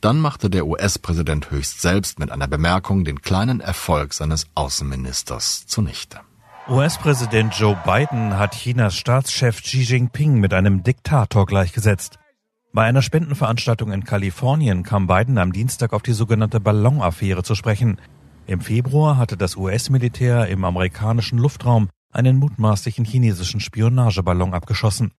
[0.00, 6.20] Dann machte der US-Präsident höchst selbst mit einer Bemerkung den kleinen Erfolg seines Außenministers zunichte.
[6.68, 12.18] US-Präsident Joe Biden hat Chinas Staatschef Xi Jinping mit einem Diktator gleichgesetzt.
[12.72, 18.00] Bei einer Spendenveranstaltung in Kalifornien kam Biden am Dienstag auf die sogenannte Ballonaffäre zu sprechen.
[18.46, 25.12] Im Februar hatte das US-Militär im amerikanischen Luftraum einen mutmaßlichen chinesischen Spionageballon abgeschossen.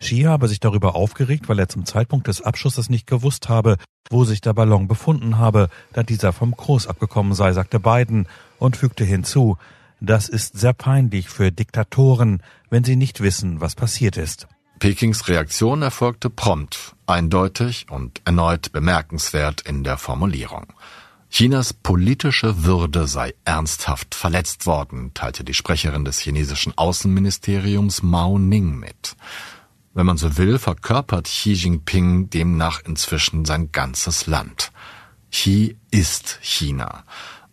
[0.00, 3.76] Xi habe sich darüber aufgeregt, weil er zum Zeitpunkt des Abschusses nicht gewusst habe,
[4.08, 8.26] wo sich der Ballon befunden habe, da dieser vom Kurs abgekommen sei, sagte Biden
[8.58, 9.58] und fügte hinzu,
[10.00, 14.48] das ist sehr peinlich für Diktatoren, wenn sie nicht wissen, was passiert ist.
[14.78, 20.72] Pekings Reaktion erfolgte prompt, eindeutig und erneut bemerkenswert in der Formulierung.
[21.28, 28.78] Chinas politische Würde sei ernsthaft verletzt worden, teilte die Sprecherin des chinesischen Außenministeriums Mao Ning
[28.78, 29.16] mit.
[29.92, 34.72] Wenn man so will, verkörpert Xi Jinping demnach inzwischen sein ganzes Land.
[35.30, 37.04] Xi ist China.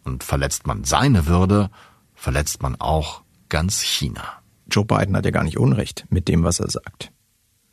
[0.04, 1.70] Und verletzt man seine Würde,
[2.14, 4.24] verletzt man auch ganz China.
[4.70, 7.12] Joe Biden hat ja gar nicht Unrecht mit dem, was er sagt.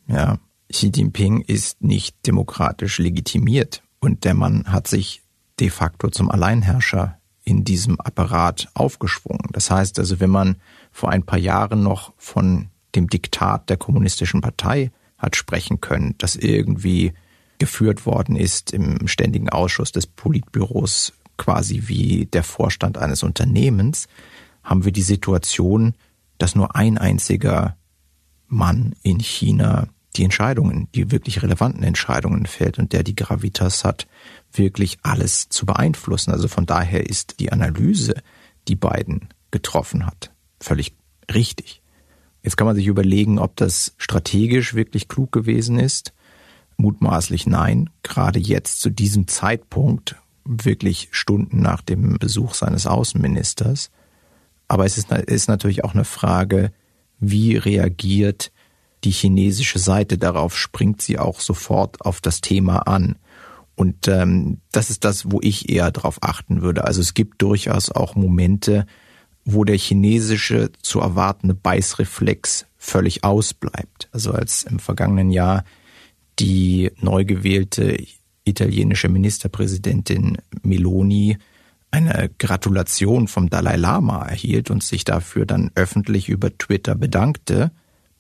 [0.07, 0.38] Ja,
[0.72, 5.22] Xi Jinping ist nicht demokratisch legitimiert und der Mann hat sich
[5.61, 9.50] de facto zum Alleinherrscher in diesem Apparat aufgeschwungen.
[9.53, 10.57] Das heißt also, wenn man
[10.90, 16.37] vor ein paar Jahren noch von dem Diktat der kommunistischen Partei hat sprechen können, das
[16.37, 17.12] irgendwie
[17.59, 24.07] geführt worden ist im ständigen Ausschuss des Politbüros quasi wie der Vorstand eines Unternehmens,
[24.62, 25.94] haben wir die Situation,
[26.38, 27.76] dass nur ein einziger
[28.48, 34.07] Mann in China die Entscheidungen, die wirklich relevanten Entscheidungen fällt und der die Gravitas hat,
[34.52, 36.30] wirklich alles zu beeinflussen.
[36.30, 38.14] Also von daher ist die Analyse,
[38.68, 40.30] die Biden getroffen hat,
[40.61, 40.94] völlig
[41.33, 41.83] richtig.
[42.44, 46.12] Jetzt kann man sich überlegen, ob das strategisch wirklich klug gewesen ist.
[46.76, 47.88] Mutmaßlich nein.
[48.02, 53.90] Gerade jetzt zu diesem Zeitpunkt, wirklich Stunden nach dem Besuch seines Außenministers.
[54.68, 56.72] Aber es ist, ist natürlich auch eine Frage,
[57.18, 58.52] wie reagiert
[59.04, 60.59] die chinesische Seite darauf?
[60.59, 63.16] Springt sie auch sofort auf das Thema an?
[63.74, 66.85] Und ähm, das ist das, wo ich eher darauf achten würde.
[66.85, 68.85] Also es gibt durchaus auch Momente,
[69.44, 74.09] wo der chinesische zu erwartende Beißreflex völlig ausbleibt.
[74.12, 75.64] Also als im vergangenen Jahr
[76.38, 77.96] die neu gewählte
[78.44, 81.38] italienische Ministerpräsidentin Meloni
[81.90, 87.70] eine Gratulation vom Dalai Lama erhielt und sich dafür dann öffentlich über Twitter bedankte,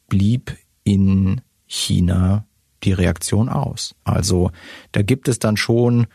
[0.08, 2.46] blieb in China
[2.84, 3.94] die Reaktion aus.
[4.04, 4.52] Also
[4.92, 6.06] da gibt es dann schon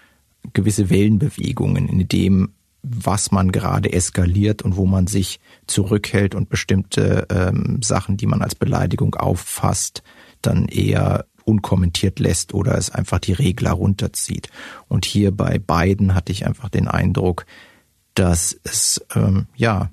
[0.54, 7.28] gewisse Wellenbewegungen, in dem was man gerade eskaliert und wo man sich zurückhält und bestimmte
[7.30, 10.04] ähm, Sachen, die man als Beleidigung auffasst,
[10.42, 14.50] dann eher unkommentiert lässt oder es einfach die Regler runterzieht.
[14.88, 17.46] Und hier bei beiden hatte ich einfach den Eindruck,
[18.14, 19.90] dass es ähm, ja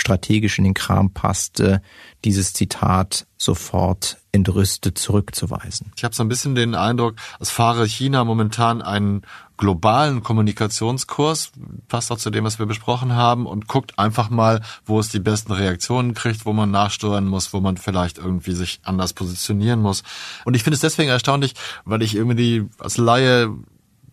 [0.00, 1.82] strategisch in den Kram passte,
[2.24, 5.92] dieses Zitat sofort entrüstet zurückzuweisen.
[5.96, 9.22] Ich habe so ein bisschen den Eindruck, es fahre China momentan einen
[9.56, 11.52] globalen Kommunikationskurs,
[11.88, 15.20] passt auch zu dem, was wir besprochen haben, und guckt einfach mal, wo es die
[15.20, 20.02] besten Reaktionen kriegt, wo man nachsteuern muss, wo man vielleicht irgendwie sich anders positionieren muss.
[20.44, 23.50] Und ich finde es deswegen erstaunlich, weil ich irgendwie als Laie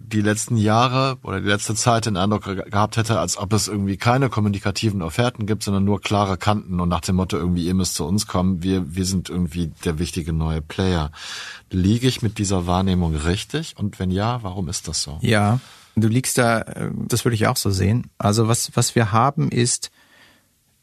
[0.07, 3.97] die letzten Jahre oder die letzte Zeit den Eindruck gehabt hätte, als ob es irgendwie
[3.97, 7.95] keine kommunikativen Offerten gibt, sondern nur klare Kanten und nach dem Motto irgendwie, ihr müsst
[7.95, 11.11] zu uns kommen, wir, wir sind irgendwie der wichtige neue Player.
[11.69, 13.75] Liege ich mit dieser Wahrnehmung richtig?
[13.77, 15.17] Und wenn ja, warum ist das so?
[15.21, 15.59] Ja,
[15.97, 18.09] du liegst da, äh, das würde ich auch so sehen.
[18.17, 19.91] Also was, was wir haben ist,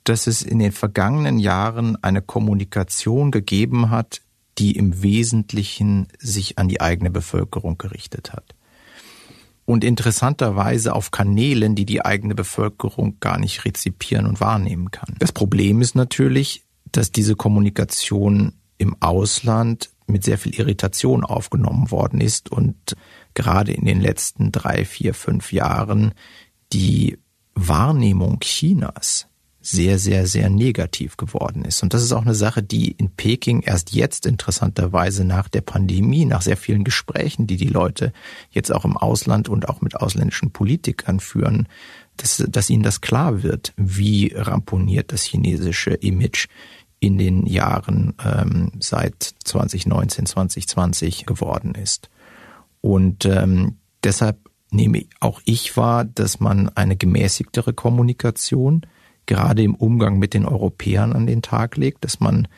[0.04, 4.20] dass es in den vergangenen Jahren eine Kommunikation gegeben hat,
[4.58, 8.54] die im Wesentlichen sich an die eigene Bevölkerung gerichtet hat
[9.66, 15.14] und interessanterweise auf Kanälen, die die eigene Bevölkerung gar nicht rezipieren und wahrnehmen kann.
[15.18, 22.20] Das Problem ist natürlich, dass diese Kommunikation im Ausland mit sehr viel Irritation aufgenommen worden
[22.20, 22.76] ist und
[23.32, 26.12] gerade in den letzten drei, vier, fünf Jahren
[26.72, 27.18] die
[27.54, 29.28] Wahrnehmung Chinas
[29.66, 31.82] sehr, sehr, sehr negativ geworden ist.
[31.82, 36.26] Und das ist auch eine Sache, die in Peking erst jetzt interessanterweise nach der Pandemie,
[36.26, 38.12] nach sehr vielen Gesprächen, die die Leute
[38.50, 41.66] jetzt auch im Ausland und auch mit ausländischen Politikern führen,
[42.18, 46.46] dass, dass ihnen das klar wird, wie ramponiert das chinesische Image
[47.00, 52.10] in den Jahren ähm, seit 2019, 2020 geworden ist.
[52.82, 54.36] Und ähm, deshalb
[54.70, 58.84] nehme auch ich wahr, dass man eine gemäßigtere Kommunikation
[59.26, 62.48] gerade im Umgang mit den Europäern an den Tag legt, dass man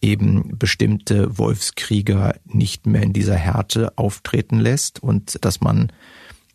[0.00, 5.92] eben bestimmte Wolfskrieger nicht mehr in dieser Härte auftreten lässt und dass man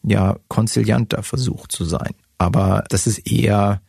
[0.03, 2.13] ja konzilianter versucht zu sein.
[2.37, 3.81] Aber das ist eher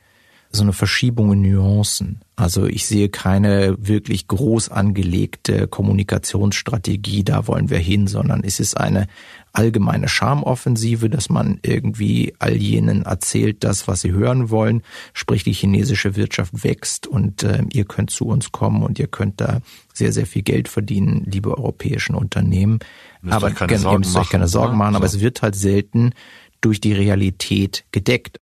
[0.51, 2.21] so eine Verschiebung in Nuancen.
[2.37, 8.77] Also ich sehe keine wirklich groß angelegte Kommunikationsstrategie, da wollen wir hin, sondern es ist
[8.77, 9.09] eine
[9.59, 14.83] allgemeine Schamoffensive, dass man irgendwie all jenen erzählt das, was sie hören wollen,
[15.15, 19.41] sprich die chinesische Wirtschaft wächst und äh, ihr könnt zu uns kommen und ihr könnt
[19.41, 19.61] da
[19.93, 22.79] sehr, sehr viel Geld verdienen, liebe europäischen Unternehmen.
[23.21, 26.13] Müsst aber keine ihr müsst euch keine Sorgen machen, aber es wird halt selten
[26.61, 28.39] durch die Realität gedeckt.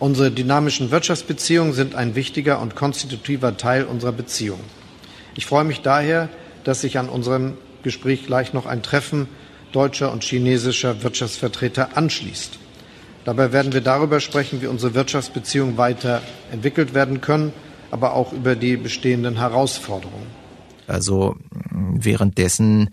[0.00, 4.64] Unsere dynamischen Wirtschaftsbeziehungen sind ein wichtiger und konstitutiver Teil unserer Beziehungen.
[5.36, 6.28] Ich freue mich daher,
[6.64, 9.28] dass sich an unserem Gespräch gleich noch ein Treffen
[9.76, 12.58] deutscher und chinesischer Wirtschaftsvertreter anschließt.
[13.26, 16.22] Dabei werden wir darüber sprechen, wie unsere Wirtschaftsbeziehungen weiter
[16.94, 17.52] werden können,
[17.90, 20.28] aber auch über die bestehenden Herausforderungen.
[20.86, 21.36] Also
[21.70, 22.88] währenddessen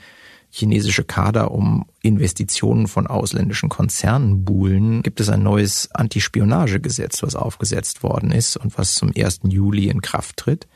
[0.49, 8.03] chinesische Kader um Investitionen von ausländischen Konzernen buhlen, gibt es ein neues Antispionagegesetz, was aufgesetzt
[8.03, 9.39] worden ist und was zum 1.
[9.43, 10.67] Juli in Kraft tritt.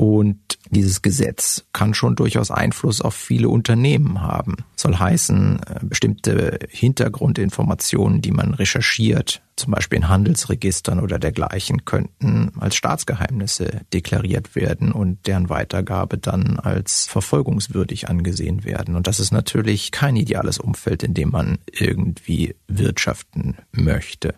[0.00, 0.38] Und
[0.70, 4.56] dieses Gesetz kann schon durchaus Einfluss auf viele Unternehmen haben.
[4.74, 12.50] Soll heißen, äh, bestimmte Hintergrundinformationen, die man recherchiert, zum Beispiel in Handelsregistern oder dergleichen, könnten
[12.58, 18.96] als Staatsgeheimnisse deklariert werden und deren Weitergabe dann als verfolgungswürdig angesehen werden.
[18.96, 24.34] Und das ist natürlich kein ideales Umfeld, in dem man irgendwie wirtschaften möchte.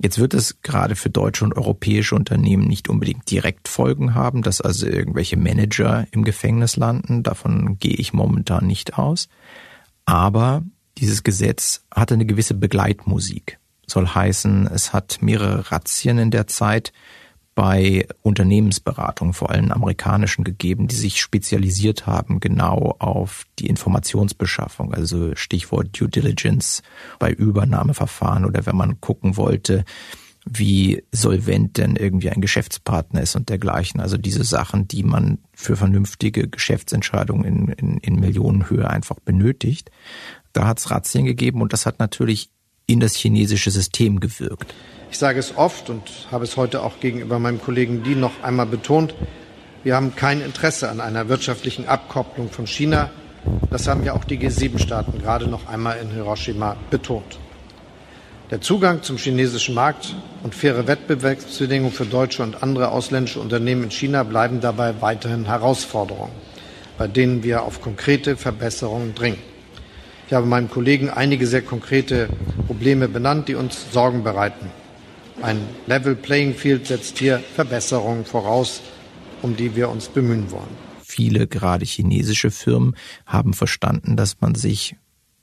[0.00, 4.60] Jetzt wird es gerade für deutsche und europäische Unternehmen nicht unbedingt direkt Folgen haben, dass
[4.60, 7.24] also irgendwelche Manager im Gefängnis landen.
[7.24, 9.28] Davon gehe ich momentan nicht aus.
[10.04, 10.62] Aber
[10.98, 13.58] dieses Gesetz hatte eine gewisse Begleitmusik.
[13.86, 16.92] Soll heißen, es hat mehrere Razzien in der Zeit
[17.58, 25.34] bei Unternehmensberatungen, vor allem amerikanischen, gegeben, die sich spezialisiert haben genau auf die Informationsbeschaffung, also
[25.34, 26.84] Stichwort Due Diligence
[27.18, 29.84] bei Übernahmeverfahren oder wenn man gucken wollte,
[30.44, 34.00] wie solvent denn irgendwie ein Geschäftspartner ist und dergleichen.
[34.00, 39.90] Also diese Sachen, die man für vernünftige Geschäftsentscheidungen in, in, in Millionenhöhe einfach benötigt.
[40.52, 42.50] Da hat es Razzien gegeben und das hat natürlich
[42.88, 44.74] in das chinesische System gewirkt.
[45.10, 48.66] Ich sage es oft und habe es heute auch gegenüber meinem Kollegen Li noch einmal
[48.66, 49.14] betont.
[49.84, 53.10] Wir haben kein Interesse an einer wirtschaftlichen Abkopplung von China.
[53.70, 57.38] Das haben ja auch die G7-Staaten gerade noch einmal in Hiroshima betont.
[58.50, 63.90] Der Zugang zum chinesischen Markt und faire Wettbewerbsbedingungen für deutsche und andere ausländische Unternehmen in
[63.90, 66.32] China bleiben dabei weiterhin Herausforderungen,
[66.96, 69.38] bei denen wir auf konkrete Verbesserungen dringen.
[70.28, 72.28] Ich habe meinem Kollegen einige sehr konkrete
[72.66, 74.66] Probleme benannt, die uns Sorgen bereiten.
[75.40, 78.82] Ein Level Playing Field setzt hier Verbesserungen voraus,
[79.40, 80.68] um die wir uns bemühen wollen.
[81.02, 84.96] Viele, gerade chinesische Firmen, haben verstanden, dass man sich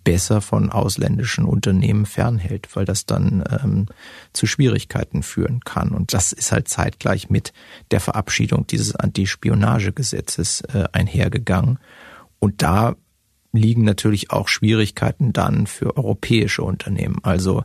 [0.04, 3.88] besser von ausländischen Unternehmen fernhält, weil das dann ähm,
[4.34, 5.90] zu Schwierigkeiten führen kann.
[5.94, 7.54] Und das ist halt zeitgleich mit
[7.90, 11.80] der Verabschiedung dieses Antispionagegesetzes äh, einhergegangen.
[12.38, 12.96] Und da
[13.56, 17.18] liegen natürlich auch Schwierigkeiten dann für europäische Unternehmen.
[17.24, 17.64] Also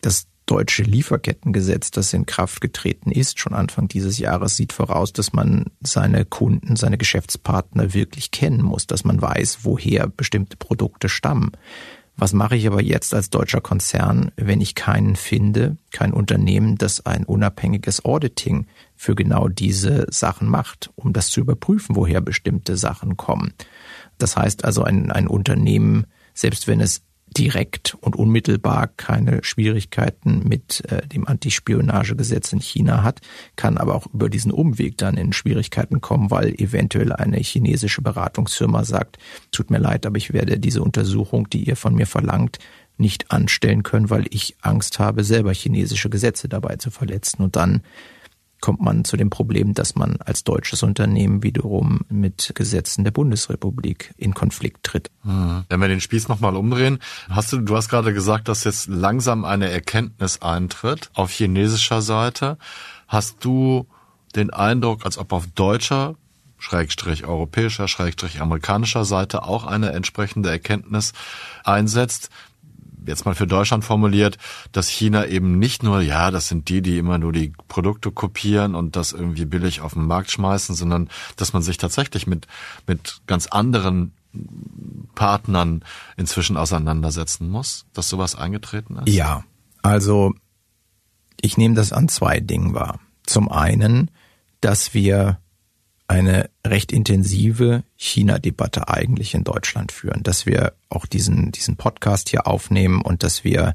[0.00, 5.32] das deutsche Lieferkettengesetz, das in Kraft getreten ist, schon Anfang dieses Jahres, sieht voraus, dass
[5.32, 11.52] man seine Kunden, seine Geschäftspartner wirklich kennen muss, dass man weiß, woher bestimmte Produkte stammen.
[12.16, 17.06] Was mache ich aber jetzt als deutscher Konzern, wenn ich keinen finde, kein Unternehmen, das
[17.06, 18.66] ein unabhängiges Auditing
[18.96, 23.52] für genau diese Sachen macht, um das zu überprüfen, woher bestimmte Sachen kommen?
[24.18, 27.02] Das heißt also, ein, ein Unternehmen, selbst wenn es
[27.36, 33.20] direkt und unmittelbar keine Schwierigkeiten mit äh, dem Antispionagegesetz in China hat,
[33.56, 38.84] kann aber auch über diesen Umweg dann in Schwierigkeiten kommen, weil eventuell eine chinesische Beratungsfirma
[38.84, 39.18] sagt,
[39.52, 42.58] tut mir leid, aber ich werde diese Untersuchung, die ihr von mir verlangt,
[42.96, 47.42] nicht anstellen können, weil ich Angst habe, selber chinesische Gesetze dabei zu verletzen.
[47.42, 47.82] Und dann
[48.60, 54.12] kommt man zu dem Problem, dass man als deutsches Unternehmen wiederum mit Gesetzen der Bundesrepublik
[54.16, 55.10] in Konflikt tritt.
[55.22, 55.64] Hm.
[55.68, 56.98] Wenn wir den Spieß nochmal umdrehen,
[57.28, 62.58] hast du, du hast gerade gesagt, dass jetzt langsam eine Erkenntnis eintritt auf chinesischer Seite.
[63.06, 63.86] Hast du
[64.34, 66.16] den Eindruck, als ob auf deutscher
[66.58, 71.12] Schrägstrich europäischer, Schrägstrich amerikanischer Seite auch eine entsprechende Erkenntnis
[71.64, 72.30] einsetzt,
[73.08, 74.38] jetzt mal für Deutschland formuliert,
[74.72, 78.74] dass China eben nicht nur, ja, das sind die, die immer nur die Produkte kopieren
[78.74, 82.46] und das irgendwie billig auf den Markt schmeißen, sondern dass man sich tatsächlich mit,
[82.86, 84.12] mit ganz anderen
[85.14, 85.82] Partnern
[86.16, 89.12] inzwischen auseinandersetzen muss, dass sowas eingetreten ist?
[89.12, 89.44] Ja,
[89.82, 90.34] also
[91.40, 93.00] ich nehme das an zwei Dingen wahr.
[93.24, 94.10] Zum einen,
[94.60, 95.38] dass wir
[96.08, 102.46] eine recht intensive China-Debatte eigentlich in Deutschland führen, dass wir auch diesen, diesen Podcast hier
[102.46, 103.74] aufnehmen und dass wir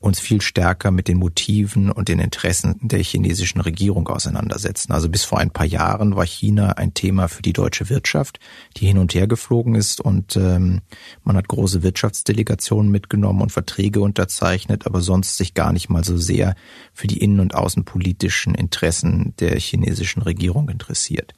[0.00, 4.92] uns viel stärker mit den Motiven und den Interessen der chinesischen Regierung auseinandersetzen.
[4.92, 8.40] Also bis vor ein paar Jahren war China ein Thema für die deutsche Wirtschaft,
[8.78, 10.80] die hin und her geflogen ist und ähm,
[11.22, 16.16] man hat große Wirtschaftsdelegationen mitgenommen und Verträge unterzeichnet, aber sonst sich gar nicht mal so
[16.16, 16.54] sehr
[16.94, 21.34] für die innen- und außenpolitischen Interessen der chinesischen Regierung interessiert.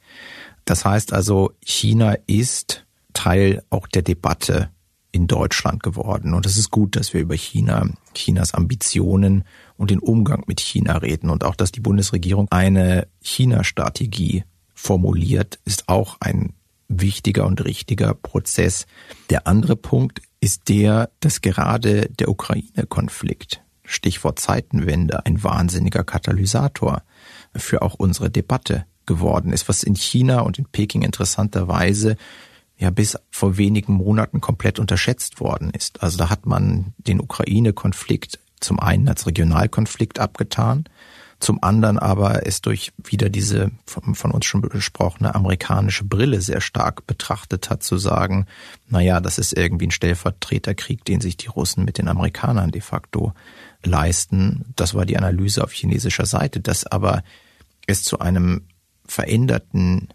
[0.63, 4.69] Das heißt also, China ist Teil auch der Debatte
[5.13, 6.33] in Deutschland geworden.
[6.33, 9.45] Und es ist gut, dass wir über China, Chinas Ambitionen
[9.77, 11.29] und den Umgang mit China reden.
[11.29, 14.43] Und auch, dass die Bundesregierung eine China-Strategie
[14.73, 16.53] formuliert, ist auch ein
[16.87, 18.87] wichtiger und richtiger Prozess.
[19.29, 27.03] Der andere Punkt ist der, dass gerade der Ukraine-Konflikt, Stichwort Zeitenwende, ein wahnsinniger Katalysator
[27.55, 32.17] für auch unsere Debatte geworden ist, was in China und in Peking interessanterweise
[32.83, 36.03] ja bis vor wenigen Monaten komplett unterschätzt worden ist.
[36.03, 40.85] Also da hat man den Ukraine-Konflikt zum einen als Regionalkonflikt abgetan,
[41.43, 47.05] Zum anderen aber ist durch wieder diese von uns schon besprochene amerikanische Brille sehr stark
[47.05, 48.45] betrachtet hat, zu sagen,
[48.87, 52.79] na ja, das ist irgendwie ein Stellvertreterkrieg, den sich die Russen mit den Amerikanern de
[52.79, 53.33] facto
[53.83, 54.71] leisten.
[54.77, 57.23] Das war die Analyse auf chinesischer Seite, dass aber
[57.87, 58.67] es zu einem
[59.05, 60.07] veränderten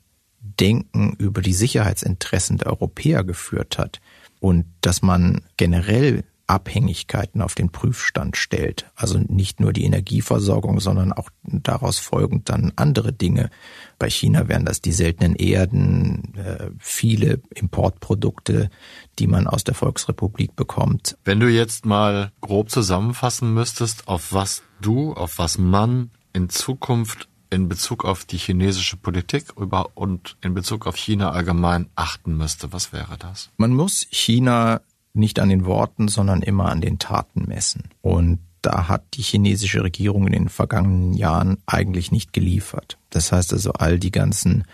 [0.61, 4.01] Denken über die Sicherheitsinteressen der Europäer geführt hat
[4.41, 8.91] und dass man generell Abhängigkeiten auf den Prüfstand stellt.
[8.97, 13.51] Also nicht nur die Energieversorgung, sondern auch daraus folgend dann andere Dinge.
[13.99, 18.71] Bei China wären das die seltenen Erden, äh, viele Importprodukte,
[19.19, 21.19] die man aus der Volksrepublik bekommt.
[21.23, 27.29] Wenn du jetzt mal grob zusammenfassen müsstest, auf was du, auf was man in Zukunft
[27.51, 32.93] in Bezug auf die chinesische Politik und in Bezug auf China allgemein achten müsste, was
[32.93, 33.51] wäre das?
[33.57, 34.81] Man muss China
[35.15, 37.91] nicht an den Worten, sondern immer an den Taten messen.
[38.03, 42.99] Und da hat die chinesische Regierung in den vergangenen Jahren eigentlich nicht geliefert.
[43.11, 44.65] Das heißt also, all die ganzen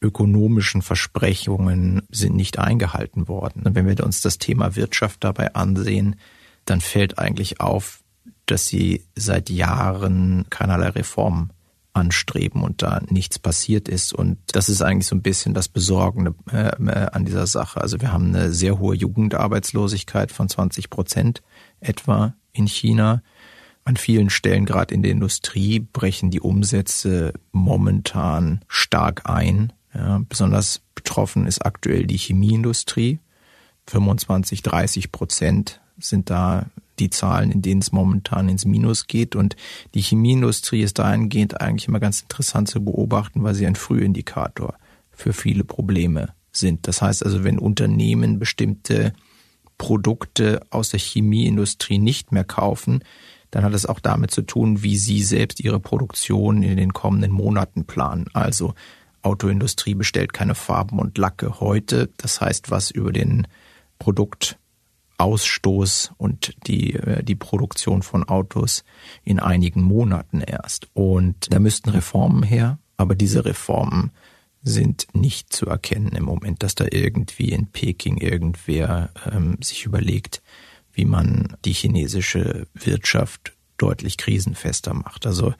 [0.00, 3.62] ökonomischen Versprechungen sind nicht eingehalten worden.
[3.62, 6.16] Und wenn wir uns das Thema Wirtschaft dabei ansehen,
[6.64, 8.02] dann fällt eigentlich auf,
[8.46, 11.52] dass sie seit Jahren keinerlei Reformen
[11.94, 14.12] anstreben und da nichts passiert ist.
[14.12, 17.80] Und das ist eigentlich so ein bisschen das Besorgende äh, äh, an dieser Sache.
[17.80, 21.42] Also wir haben eine sehr hohe Jugendarbeitslosigkeit von 20 Prozent
[21.80, 23.22] etwa in China.
[23.84, 29.72] An vielen Stellen, gerade in der Industrie, brechen die Umsätze momentan stark ein.
[29.92, 33.18] Ja, besonders betroffen ist aktuell die Chemieindustrie.
[33.88, 36.66] 25, 30 Prozent sind da
[37.02, 39.36] die Zahlen, in denen es momentan ins Minus geht.
[39.36, 39.56] Und
[39.94, 44.74] die Chemieindustrie ist dahingehend eigentlich immer ganz interessant zu beobachten, weil sie ein Frühindikator
[45.10, 46.86] für viele Probleme sind.
[46.86, 49.12] Das heißt also, wenn Unternehmen bestimmte
[49.78, 53.02] Produkte aus der Chemieindustrie nicht mehr kaufen,
[53.50, 57.32] dann hat es auch damit zu tun, wie sie selbst ihre Produktion in den kommenden
[57.32, 58.26] Monaten planen.
[58.32, 58.74] Also
[59.22, 62.10] Autoindustrie bestellt keine Farben und Lacke heute.
[62.16, 63.46] Das heißt, was über den
[63.98, 64.58] Produkt
[65.22, 68.84] Ausstoß und die, äh, die Produktion von Autos
[69.24, 70.88] in einigen Monaten erst.
[70.94, 74.10] Und da müssten Reformen her, aber diese Reformen
[74.64, 80.42] sind nicht zu erkennen im Moment, dass da irgendwie in Peking irgendwer ähm, sich überlegt,
[80.92, 85.26] wie man die chinesische Wirtschaft deutlich krisenfester macht.
[85.26, 85.54] Also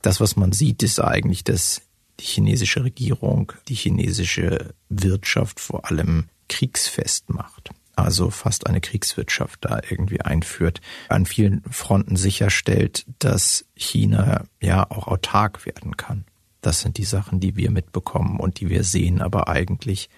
[0.00, 1.82] das, was man sieht, ist eigentlich, dass
[2.20, 9.80] die chinesische Regierung die chinesische Wirtschaft vor allem kriegsfest macht also fast eine Kriegswirtschaft da
[9.88, 16.24] irgendwie einführt, an vielen Fronten sicherstellt, dass China ja auch autark werden kann.
[16.60, 20.08] Das sind die Sachen, die wir mitbekommen und die wir sehen, aber eigentlich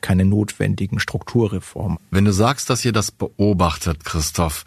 [0.00, 1.98] keine notwendigen Strukturreformen.
[2.10, 4.64] Wenn du sagst, dass ihr das beobachtet, Christoph,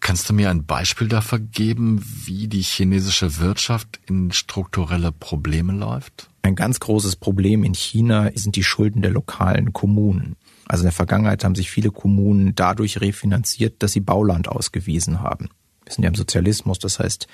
[0.00, 6.28] kannst du mir ein Beispiel dafür geben, wie die chinesische Wirtschaft in strukturelle Probleme läuft?
[6.42, 10.36] Ein ganz großes Problem in China sind die Schulden der lokalen Kommunen.
[10.66, 15.48] Also in der Vergangenheit haben sich viele Kommunen dadurch refinanziert, dass sie Bauland ausgewiesen haben.
[15.84, 17.26] Wir sind ja im Sozialismus, das heißt,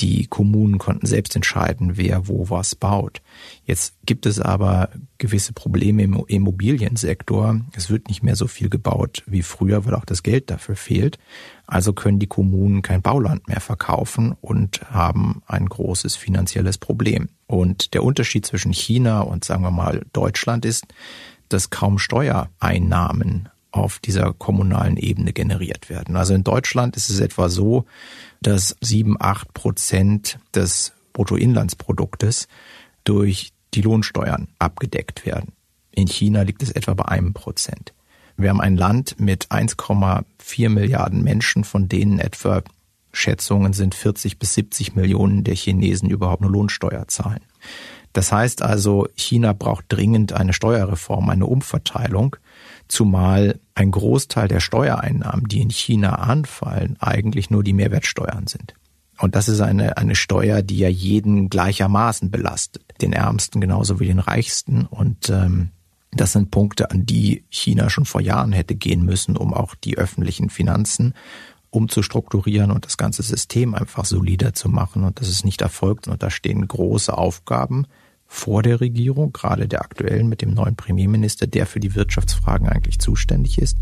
[0.00, 3.22] die Kommunen konnten selbst entscheiden, wer wo was baut.
[3.64, 7.60] Jetzt gibt es aber gewisse Probleme im Immobiliensektor.
[7.76, 11.18] Es wird nicht mehr so viel gebaut wie früher, weil auch das Geld dafür fehlt.
[11.66, 17.28] Also können die Kommunen kein Bauland mehr verkaufen und haben ein großes finanzielles Problem.
[17.46, 20.86] Und der Unterschied zwischen China und sagen wir mal Deutschland ist,
[21.48, 26.16] dass kaum Steuereinnahmen auf dieser kommunalen Ebene generiert werden.
[26.16, 27.86] Also in Deutschland ist es etwa so,
[28.40, 32.46] dass sieben, acht Prozent des Bruttoinlandsproduktes
[33.02, 35.52] durch die Lohnsteuern abgedeckt werden.
[35.90, 37.94] In China liegt es etwa bei einem Prozent.
[38.36, 42.62] Wir haben ein Land mit 1,4 Milliarden Menschen, von denen etwa
[43.12, 47.42] Schätzungen sind 40 bis 70 Millionen der Chinesen überhaupt nur Lohnsteuer zahlen.
[48.14, 52.36] Das heißt also, China braucht dringend eine Steuerreform, eine Umverteilung,
[52.86, 58.74] zumal ein Großteil der Steuereinnahmen, die in China anfallen, eigentlich nur die Mehrwertsteuern sind.
[59.18, 64.06] Und das ist eine, eine Steuer, die ja jeden gleichermaßen belastet, den Ärmsten genauso wie
[64.06, 64.86] den Reichsten.
[64.86, 65.70] Und ähm,
[66.12, 69.98] das sind Punkte, an die China schon vor Jahren hätte gehen müssen, um auch die
[69.98, 71.14] öffentlichen Finanzen
[71.70, 75.02] umzustrukturieren und das ganze System einfach solider zu machen.
[75.02, 76.06] Und das ist nicht erfolgt.
[76.06, 77.88] Und da stehen große Aufgaben
[78.34, 82.98] vor der Regierung, gerade der aktuellen mit dem neuen Premierminister, der für die Wirtschaftsfragen eigentlich
[82.98, 83.78] zuständig ist.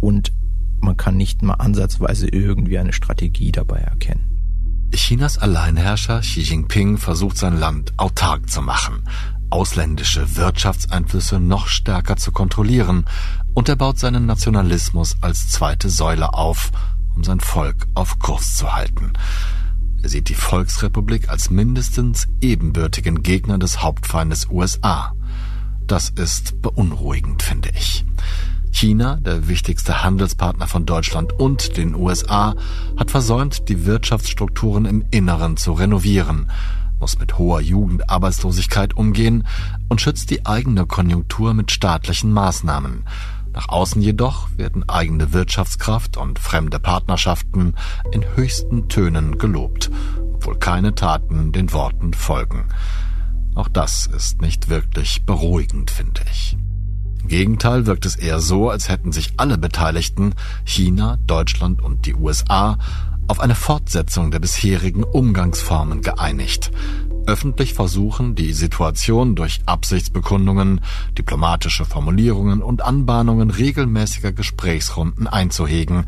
[0.00, 0.32] Und
[0.80, 4.90] man kann nicht mal ansatzweise irgendwie eine Strategie dabei erkennen.
[4.94, 9.04] Chinas Alleinherrscher Xi Jinping versucht sein Land autark zu machen,
[9.48, 13.06] ausländische Wirtschaftseinflüsse noch stärker zu kontrollieren
[13.54, 16.70] und er baut seinen Nationalismus als zweite Säule auf,
[17.16, 19.14] um sein Volk auf Kurs zu halten.
[20.02, 25.12] Er sieht die Volksrepublik als mindestens ebenbürtigen Gegner des Hauptfeindes USA.
[25.86, 28.04] Das ist beunruhigend, finde ich.
[28.70, 32.54] China, der wichtigste Handelspartner von Deutschland und den USA,
[32.96, 36.50] hat versäumt, die Wirtschaftsstrukturen im Inneren zu renovieren,
[37.00, 39.46] muss mit hoher Jugendarbeitslosigkeit umgehen
[39.88, 43.04] und schützt die eigene Konjunktur mit staatlichen Maßnahmen.
[43.58, 47.74] Nach außen jedoch werden eigene Wirtschaftskraft und fremde Partnerschaften
[48.12, 49.90] in höchsten Tönen gelobt,
[50.32, 52.68] obwohl keine Taten den Worten folgen.
[53.56, 56.56] Auch das ist nicht wirklich beruhigend, finde ich.
[57.20, 62.14] Im Gegenteil wirkt es eher so, als hätten sich alle Beteiligten, China, Deutschland und die
[62.14, 62.78] USA,
[63.26, 66.70] auf eine Fortsetzung der bisherigen Umgangsformen geeinigt.
[67.28, 70.80] Öffentlich versuchen, die Situation durch Absichtsbekundungen,
[71.18, 76.06] diplomatische Formulierungen und Anbahnungen regelmäßiger Gesprächsrunden einzuhegen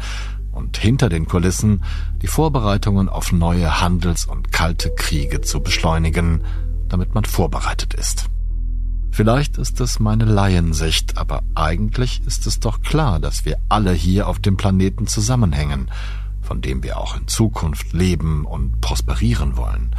[0.50, 1.84] und hinter den Kulissen
[2.22, 6.42] die Vorbereitungen auf neue Handels- und kalte Kriege zu beschleunigen,
[6.88, 8.30] damit man vorbereitet ist.
[9.10, 14.26] Vielleicht ist es meine Laiensicht, aber eigentlich ist es doch klar, dass wir alle hier
[14.26, 15.90] auf dem Planeten zusammenhängen,
[16.40, 19.94] von dem wir auch in Zukunft leben und prosperieren wollen.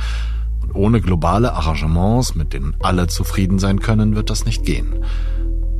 [0.74, 5.03] Ohne globale Arrangements, mit denen alle zufrieden sein können, wird das nicht gehen.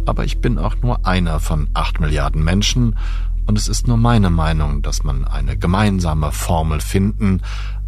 [0.05, 2.95] Aber ich bin auch nur einer von acht Milliarden Menschen,
[3.47, 7.41] und es ist nur meine Meinung, dass man eine gemeinsame Formel finden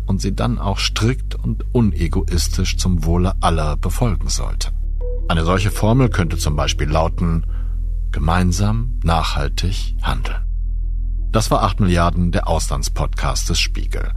[0.05, 4.71] und sie dann auch strikt und unegoistisch zum Wohle aller befolgen sollte.
[5.29, 7.45] Eine solche Formel könnte zum Beispiel lauten,
[8.11, 10.43] gemeinsam nachhaltig handeln.
[11.31, 14.11] Das war 8 Milliarden, der Auslandspodcast des Spiegel.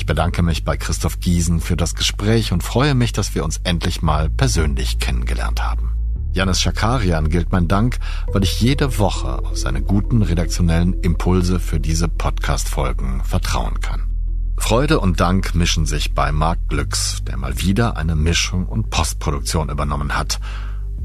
[0.00, 3.60] Ich bedanke mich bei Christoph Giesen für das Gespräch und freue mich, dass wir uns
[3.64, 5.94] endlich mal persönlich kennengelernt haben.
[6.32, 7.98] Janis Schakarian gilt mein Dank,
[8.32, 14.08] weil ich jede Woche auf seine guten redaktionellen Impulse für diese Podcast-Folgen vertrauen kann.
[14.56, 19.68] Freude und Dank mischen sich bei Marc Glücks, der mal wieder eine Mischung und Postproduktion
[19.68, 20.40] übernommen hat,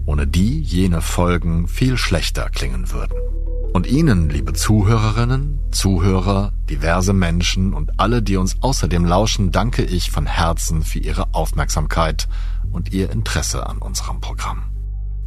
[0.06, 3.14] ohne die jene Folgen viel schlechter klingen würden.
[3.74, 10.12] Und Ihnen, liebe Zuhörerinnen, Zuhörer, diverse Menschen und alle, die uns außerdem lauschen, danke ich
[10.12, 12.30] von Herzen für Ihre Aufmerksamkeit
[12.72, 14.64] und Ihr Interesse an unserem Programm.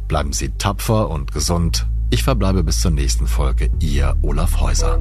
[0.07, 1.85] Bleiben Sie tapfer und gesund.
[2.09, 3.69] Ich verbleibe bis zur nächsten Folge.
[3.79, 4.99] Ihr Olaf Häuser.